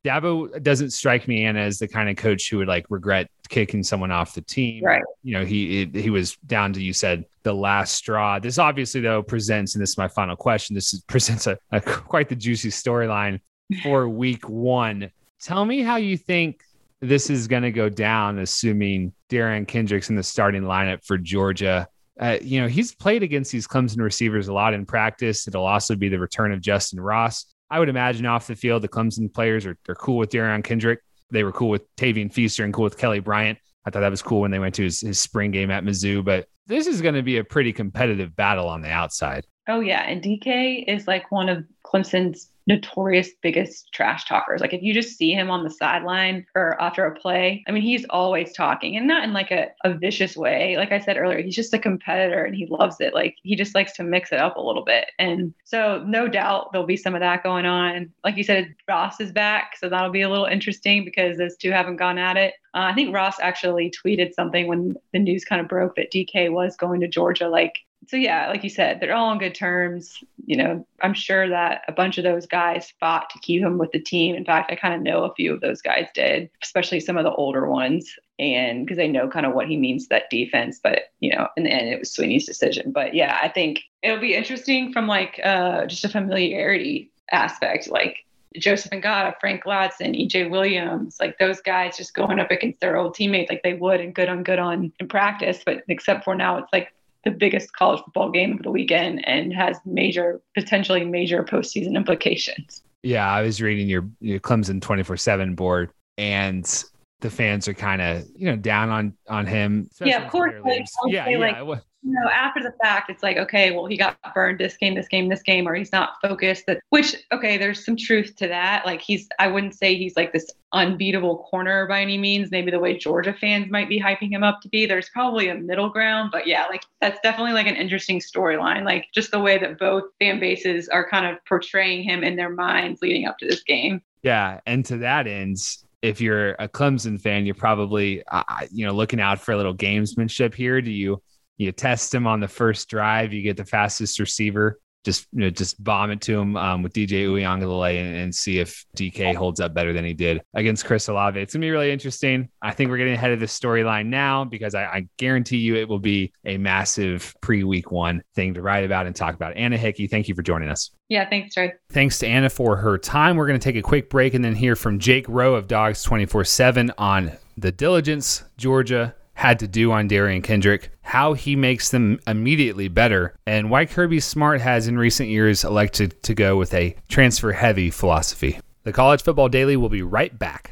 Dabo 0.05 0.61
doesn't 0.63 0.91
strike 0.91 1.27
me 1.27 1.45
Anna 1.45 1.59
as 1.59 1.79
the 1.79 1.87
kind 1.87 2.09
of 2.09 2.15
coach 2.15 2.49
who 2.49 2.57
would 2.59 2.67
like 2.67 2.85
regret 2.89 3.29
kicking 3.49 3.83
someone 3.83 4.11
off 4.11 4.33
the 4.33 4.41
team. 4.41 4.83
Right. 4.83 5.01
You 5.23 5.33
know, 5.33 5.45
he 5.45 5.89
he 5.93 6.09
was 6.09 6.37
down 6.45 6.73
to 6.73 6.81
you 6.81 6.93
said 6.93 7.25
the 7.43 7.53
last 7.53 7.95
straw. 7.95 8.39
This 8.39 8.57
obviously 8.57 9.01
though 9.01 9.21
presents, 9.21 9.75
and 9.75 9.81
this 9.81 9.91
is 9.91 9.97
my 9.97 10.07
final 10.07 10.35
question. 10.35 10.73
This 10.73 10.93
is, 10.93 11.01
presents 11.07 11.47
a, 11.47 11.57
a 11.71 11.81
quite 11.81 12.29
the 12.29 12.35
juicy 12.35 12.69
storyline 12.69 13.41
for 13.83 14.07
week 14.07 14.47
one. 14.47 15.11
Tell 15.41 15.65
me 15.65 15.81
how 15.81 15.97
you 15.97 16.17
think 16.17 16.63
this 17.01 17.29
is 17.29 17.47
going 17.47 17.63
to 17.63 17.71
go 17.71 17.89
down, 17.89 18.39
assuming 18.39 19.13
Derion 19.29 19.67
Kendricks 19.67 20.09
in 20.09 20.15
the 20.15 20.23
starting 20.23 20.63
lineup 20.63 21.05
for 21.05 21.17
Georgia. 21.17 21.87
Uh, 22.19 22.37
you 22.41 22.59
know, 22.59 22.67
he's 22.67 22.93
played 22.93 23.23
against 23.23 23.51
these 23.51 23.67
Clemson 23.67 23.99
receivers 23.99 24.49
a 24.49 24.53
lot 24.53 24.73
in 24.73 24.85
practice. 24.85 25.47
It'll 25.47 25.65
also 25.65 25.95
be 25.95 26.09
the 26.09 26.19
return 26.19 26.51
of 26.51 26.59
Justin 26.59 26.99
Ross. 26.99 27.45
I 27.71 27.79
would 27.79 27.87
imagine 27.87 28.25
off 28.25 28.47
the 28.47 28.55
field, 28.55 28.81
the 28.81 28.89
Clemson 28.89 29.33
players 29.33 29.65
are, 29.65 29.77
are 29.87 29.95
cool 29.95 30.17
with 30.17 30.29
Derion 30.29 30.63
Kendrick. 30.63 30.99
They 31.31 31.43
were 31.43 31.51
cool 31.51 31.69
with 31.69 31.83
Tavien 31.95 32.33
Feaster 32.33 32.65
and 32.65 32.73
cool 32.73 32.83
with 32.83 32.97
Kelly 32.97 33.19
Bryant. 33.19 33.59
I 33.85 33.91
thought 33.91 34.01
that 34.01 34.11
was 34.11 34.21
cool 34.21 34.41
when 34.41 34.51
they 34.51 34.59
went 34.59 34.75
to 34.75 34.83
his, 34.83 35.01
his 35.01 35.19
spring 35.19 35.51
game 35.51 35.71
at 35.71 35.83
Mizzou, 35.83 36.23
but 36.23 36.47
this 36.67 36.85
is 36.85 37.01
going 37.01 37.15
to 37.15 37.23
be 37.23 37.37
a 37.37 37.43
pretty 37.43 37.71
competitive 37.71 38.35
battle 38.35 38.67
on 38.67 38.81
the 38.81 38.89
outside. 38.89 39.45
Oh, 39.67 39.79
yeah. 39.79 40.01
And 40.01 40.21
DK 40.21 40.85
is 40.87 41.07
like 41.07 41.31
one 41.31 41.47
of 41.47 41.63
Clemson's 41.85 42.49
notorious 42.69 43.31
biggest 43.41 43.91
trash 43.93 44.25
talkers. 44.25 44.61
Like 44.61 44.73
if 44.73 44.83
you 44.83 44.93
just 44.93 45.17
see 45.17 45.33
him 45.33 45.49
on 45.49 45.63
the 45.63 45.71
sideline 45.71 46.45
or 46.53 46.79
after 46.79 47.03
a 47.03 47.19
play, 47.19 47.63
I 47.67 47.71
mean, 47.71 47.81
he's 47.81 48.05
always 48.11 48.53
talking 48.53 48.95
and 48.95 49.07
not 49.07 49.23
in 49.23 49.33
like 49.33 49.49
a, 49.49 49.69
a 49.83 49.95
vicious 49.95 50.37
way. 50.37 50.77
Like 50.77 50.91
I 50.91 50.99
said 50.99 51.17
earlier, 51.17 51.41
he's 51.41 51.55
just 51.55 51.73
a 51.73 51.79
competitor 51.79 52.43
and 52.43 52.55
he 52.55 52.67
loves 52.67 52.97
it. 53.01 53.15
Like 53.15 53.35
he 53.41 53.55
just 53.55 53.73
likes 53.73 53.93
to 53.93 54.03
mix 54.03 54.31
it 54.31 54.39
up 54.39 54.55
a 54.55 54.61
little 54.61 54.85
bit. 54.85 55.07
And 55.17 55.51
so 55.63 56.03
no 56.05 56.27
doubt 56.27 56.71
there'll 56.71 56.85
be 56.85 56.95
some 56.95 57.15
of 57.15 57.21
that 57.21 57.43
going 57.43 57.65
on. 57.65 58.13
Like 58.23 58.37
you 58.37 58.43
said, 58.43 58.75
Ross 58.87 59.19
is 59.19 59.31
back. 59.31 59.75
So 59.75 59.89
that'll 59.89 60.11
be 60.11 60.21
a 60.21 60.29
little 60.29 60.45
interesting 60.45 61.03
because 61.03 61.39
those 61.39 61.57
two 61.57 61.71
haven't 61.71 61.97
gone 61.97 62.19
at 62.19 62.37
it. 62.37 62.53
Uh, 62.75 62.85
I 62.91 62.93
think 62.93 63.15
Ross 63.15 63.37
actually 63.41 63.91
tweeted 63.91 64.35
something 64.35 64.67
when 64.67 64.95
the 65.11 65.17
news 65.17 65.43
kind 65.43 65.59
of 65.59 65.67
broke 65.67 65.95
that 65.95 66.11
DK 66.11 66.51
was 66.51 66.75
going 66.75 67.01
to 67.01 67.07
Georgia, 67.07 67.49
like 67.49 67.73
so 68.07 68.15
yeah, 68.15 68.47
like 68.47 68.63
you 68.63 68.69
said, 68.69 68.99
they're 68.99 69.13
all 69.13 69.29
on 69.29 69.37
good 69.37 69.53
terms. 69.53 70.23
You 70.45 70.57
know, 70.57 70.87
I'm 71.01 71.13
sure 71.13 71.49
that 71.49 71.81
a 71.87 71.91
bunch 71.91 72.17
of 72.17 72.23
those 72.23 72.45
guys 72.47 72.93
fought 72.99 73.29
to 73.31 73.39
keep 73.39 73.61
him 73.61 73.77
with 73.77 73.91
the 73.91 73.99
team. 73.99 74.35
In 74.35 74.45
fact, 74.45 74.71
I 74.71 74.75
kind 74.75 74.93
of 74.93 75.01
know 75.01 75.25
a 75.25 75.33
few 75.35 75.53
of 75.53 75.61
those 75.61 75.81
guys 75.81 76.07
did, 76.13 76.49
especially 76.63 77.01
some 77.01 77.17
of 77.17 77.23
the 77.23 77.33
older 77.33 77.67
ones, 77.69 78.15
and 78.39 78.85
because 78.85 78.97
they 78.97 79.07
know 79.07 79.27
kind 79.27 79.45
of 79.45 79.53
what 79.53 79.67
he 79.67 79.77
means 79.77 80.03
to 80.03 80.09
that 80.09 80.29
defense. 80.31 80.79
But 80.81 81.11
you 81.19 81.35
know, 81.35 81.49
in 81.57 81.63
the 81.63 81.71
end, 81.71 81.89
it 81.89 81.99
was 81.99 82.15
Swinney's 82.15 82.45
decision. 82.45 82.91
But 82.91 83.13
yeah, 83.13 83.37
I 83.41 83.49
think 83.49 83.81
it'll 84.01 84.19
be 84.19 84.33
interesting 84.33 84.93
from 84.93 85.07
like 85.07 85.39
uh, 85.43 85.85
just 85.85 86.05
a 86.05 86.09
familiarity 86.09 87.11
aspect, 87.31 87.89
like. 87.89 88.17
Joseph 88.57 88.91
Ngata, 88.91 89.35
Frank 89.39 89.65
Ladson, 89.65 90.19
EJ 90.19 90.49
Williams, 90.49 91.17
like 91.19 91.37
those 91.37 91.61
guys 91.61 91.95
just 91.95 92.15
going 92.15 92.39
up 92.39 92.49
against 92.49 92.79
their 92.79 92.97
old 92.97 93.13
teammates 93.13 93.47
like 93.47 93.61
they 93.61 93.75
would 93.75 94.01
and 94.01 94.15
good 94.15 94.27
on 94.27 94.41
good 94.41 94.57
on 94.57 94.91
in 94.99 95.07
practice. 95.07 95.61
But 95.63 95.83
except 95.87 96.23
for 96.23 96.33
now, 96.33 96.57
it's 96.57 96.73
like 96.73 96.91
the 97.23 97.31
biggest 97.31 97.73
college 97.73 98.01
football 98.03 98.31
game 98.31 98.53
of 98.53 98.63
the 98.63 98.71
weekend 98.71 99.27
and 99.27 99.53
has 99.53 99.77
major, 99.85 100.41
potentially 100.55 101.03
major 101.03 101.43
postseason 101.43 101.95
implications. 101.95 102.81
Yeah, 103.03 103.29
I 103.29 103.41
was 103.41 103.61
reading 103.61 103.87
your, 103.87 104.09
your 104.19 104.39
Clemson 104.39 104.81
24 104.81 105.17
7 105.17 105.55
board 105.55 105.91
and 106.17 106.83
the 107.21 107.29
fans 107.29 107.67
are 107.67 107.73
kind 107.73 108.01
of, 108.01 108.25
you 108.35 108.45
know, 108.45 108.55
down 108.55 108.89
on 108.89 109.13
on 109.27 109.45
him. 109.45 109.89
Yeah, 110.01 110.23
of 110.23 110.31
course. 110.31 110.53
Like, 110.63 110.85
yeah, 111.07 111.27
yeah. 111.27 111.61
Like, 111.61 111.81
you 112.01 112.13
know, 112.13 112.29
after 112.29 112.63
the 112.63 112.73
fact, 112.81 113.09
it's 113.09 113.23
like, 113.23 113.37
okay, 113.37 113.71
well, 113.71 113.85
he 113.85 113.97
got 113.97 114.17
burned 114.33 114.59
this 114.59 114.77
game, 114.77 114.95
this 114.95 115.07
game, 115.07 115.27
this 115.27 115.41
game, 115.41 115.67
or 115.67 115.75
he's 115.75 115.91
not 115.91 116.13
focused. 116.21 116.65
That 116.65 116.79
which, 116.89 117.15
okay, 117.33 117.57
there's 117.57 117.83
some 117.83 117.97
truth 117.97 118.35
to 118.37 118.47
that. 118.47 118.85
Like 118.85 119.01
he's, 119.01 119.27
I 119.37 119.47
wouldn't 119.47 119.75
say 119.75 119.95
he's 119.95 120.15
like 120.15 120.31
this 120.31 120.49
unbeatable 120.71 121.39
corner 121.49 121.87
by 121.87 122.01
any 122.01 122.17
means. 122.17 122.51
Maybe 122.51 122.71
the 122.71 122.79
way 122.79 122.97
Georgia 122.97 123.33
fans 123.33 123.69
might 123.69 123.89
be 123.89 123.99
hyping 123.99 124.31
him 124.31 124.43
up 124.43 124.61
to 124.61 124.69
be. 124.69 124.85
There's 124.85 125.09
probably 125.09 125.49
a 125.49 125.55
middle 125.55 125.89
ground, 125.89 126.29
but 126.31 126.47
yeah, 126.47 126.67
like 126.67 126.83
that's 127.01 127.19
definitely 127.21 127.53
like 127.53 127.67
an 127.67 127.75
interesting 127.75 128.19
storyline. 128.19 128.85
Like 128.85 129.07
just 129.13 129.31
the 129.31 129.39
way 129.39 129.57
that 129.57 129.77
both 129.77 130.05
fan 130.19 130.39
bases 130.39 130.87
are 130.87 131.09
kind 131.09 131.25
of 131.25 131.43
portraying 131.45 132.03
him 132.03 132.23
in 132.23 132.37
their 132.37 132.49
minds 132.49 133.01
leading 133.01 133.25
up 133.25 133.37
to 133.39 133.47
this 133.47 133.63
game. 133.63 134.01
Yeah, 134.23 134.61
and 134.65 134.85
to 134.85 134.97
that 134.97 135.27
end, 135.27 135.57
if 136.01 136.21
you're 136.21 136.51
a 136.59 136.69
Clemson 136.69 137.19
fan, 137.19 137.45
you're 137.45 137.55
probably 137.55 138.23
uh, 138.31 138.43
you 138.71 138.85
know 138.85 138.93
looking 138.93 139.19
out 139.19 139.39
for 139.39 139.51
a 139.51 139.57
little 139.57 139.75
gamesmanship 139.75 140.53
here. 140.53 140.81
Do 140.81 140.91
you 140.91 141.21
you 141.59 141.71
test 141.71 142.15
him 142.15 142.25
on 142.25 142.39
the 142.39 142.47
first 142.47 142.89
drive, 142.89 143.33
you 143.33 143.43
get 143.43 143.57
the 143.57 143.65
fastest 143.65 144.17
receiver, 144.17 144.79
just 145.03 145.27
you 145.33 145.41
know, 145.41 145.49
just 145.49 145.81
bomb 145.83 146.09
it 146.09 146.21
to 146.21 146.39
him 146.39 146.55
um, 146.55 146.81
with 146.81 146.93
DJ 146.93 147.25
Uiagalelei 147.25 147.99
and, 147.99 148.15
and 148.15 148.35
see 148.35 148.59
if 148.59 148.85
DK 148.95 149.35
holds 149.35 149.59
up 149.59 149.73
better 149.73 149.91
than 149.91 150.05
he 150.05 150.13
did 150.13 150.41
against 150.53 150.85
Chris 150.85 151.09
Olave. 151.09 151.39
It's 151.39 151.53
gonna 151.53 151.61
be 151.61 151.69
really 151.69 151.91
interesting. 151.91 152.47
I 152.61 152.71
think 152.71 152.89
we're 152.89 152.97
getting 152.97 153.13
ahead 153.13 153.31
of 153.31 153.41
the 153.41 153.45
storyline 153.45 154.07
now 154.07 154.45
because 154.45 154.73
I, 154.73 154.83
I, 154.85 155.07
guarantee 155.17 155.57
you 155.57 155.75
it 155.75 155.87
will 155.87 155.99
be 155.99 156.31
a 156.45 156.57
massive 156.57 157.35
pre-week 157.41 157.91
one 157.91 158.23
thing 158.35 158.53
to 158.53 158.61
write 158.61 158.85
about 158.85 159.05
and 159.05 159.15
talk 159.15 159.35
about. 159.35 159.55
Anna 159.57 159.77
Hickey, 159.77 160.07
thank 160.07 160.29
you 160.29 160.35
for 160.35 160.41
joining 160.41 160.69
us. 160.69 160.91
Yeah, 161.09 161.27
thanks, 161.27 161.53
Trey. 161.53 161.73
Thanks 161.91 162.19
to 162.19 162.27
Anna 162.27 162.49
for 162.49 162.77
her 162.77 162.97
time. 162.97 163.35
We're 163.35 163.47
going 163.47 163.59
to 163.59 163.63
take 163.63 163.75
a 163.75 163.81
quick 163.81 164.09
break 164.09 164.33
and 164.33 164.45
then 164.45 164.55
hear 164.55 164.75
from 164.75 164.99
Jake 164.99 165.25
Rowe 165.27 165.55
of 165.55 165.67
Dogs 165.67 166.03
24 166.03 166.45
7 166.45 166.91
on 166.97 167.31
the 167.57 167.71
Diligence, 167.71 168.43
Georgia, 168.57 169.15
had 169.39 169.59
to 169.59 169.69
do 169.69 169.93
on 169.93 170.09
Derion 170.09 170.43
Kendrick, 170.43 170.91
how 171.01 171.31
he 171.31 171.55
makes 171.55 171.91
them 171.91 172.19
immediately 172.27 172.89
better, 172.89 173.33
and 173.45 173.69
why 173.69 173.85
Kirby 173.85 174.19
Smart 174.19 174.59
has 174.59 174.85
in 174.89 174.97
recent 174.97 175.29
years 175.29 175.63
elected 175.63 176.21
to 176.23 176.35
go 176.35 176.57
with 176.57 176.73
a 176.73 176.93
transfer 177.07 177.53
heavy 177.53 177.89
philosophy. 177.89 178.59
The 178.83 178.91
College 178.91 179.23
Football 179.23 179.47
Daily 179.47 179.77
will 179.77 179.87
be 179.87 180.01
right 180.01 180.37
back. 180.37 180.71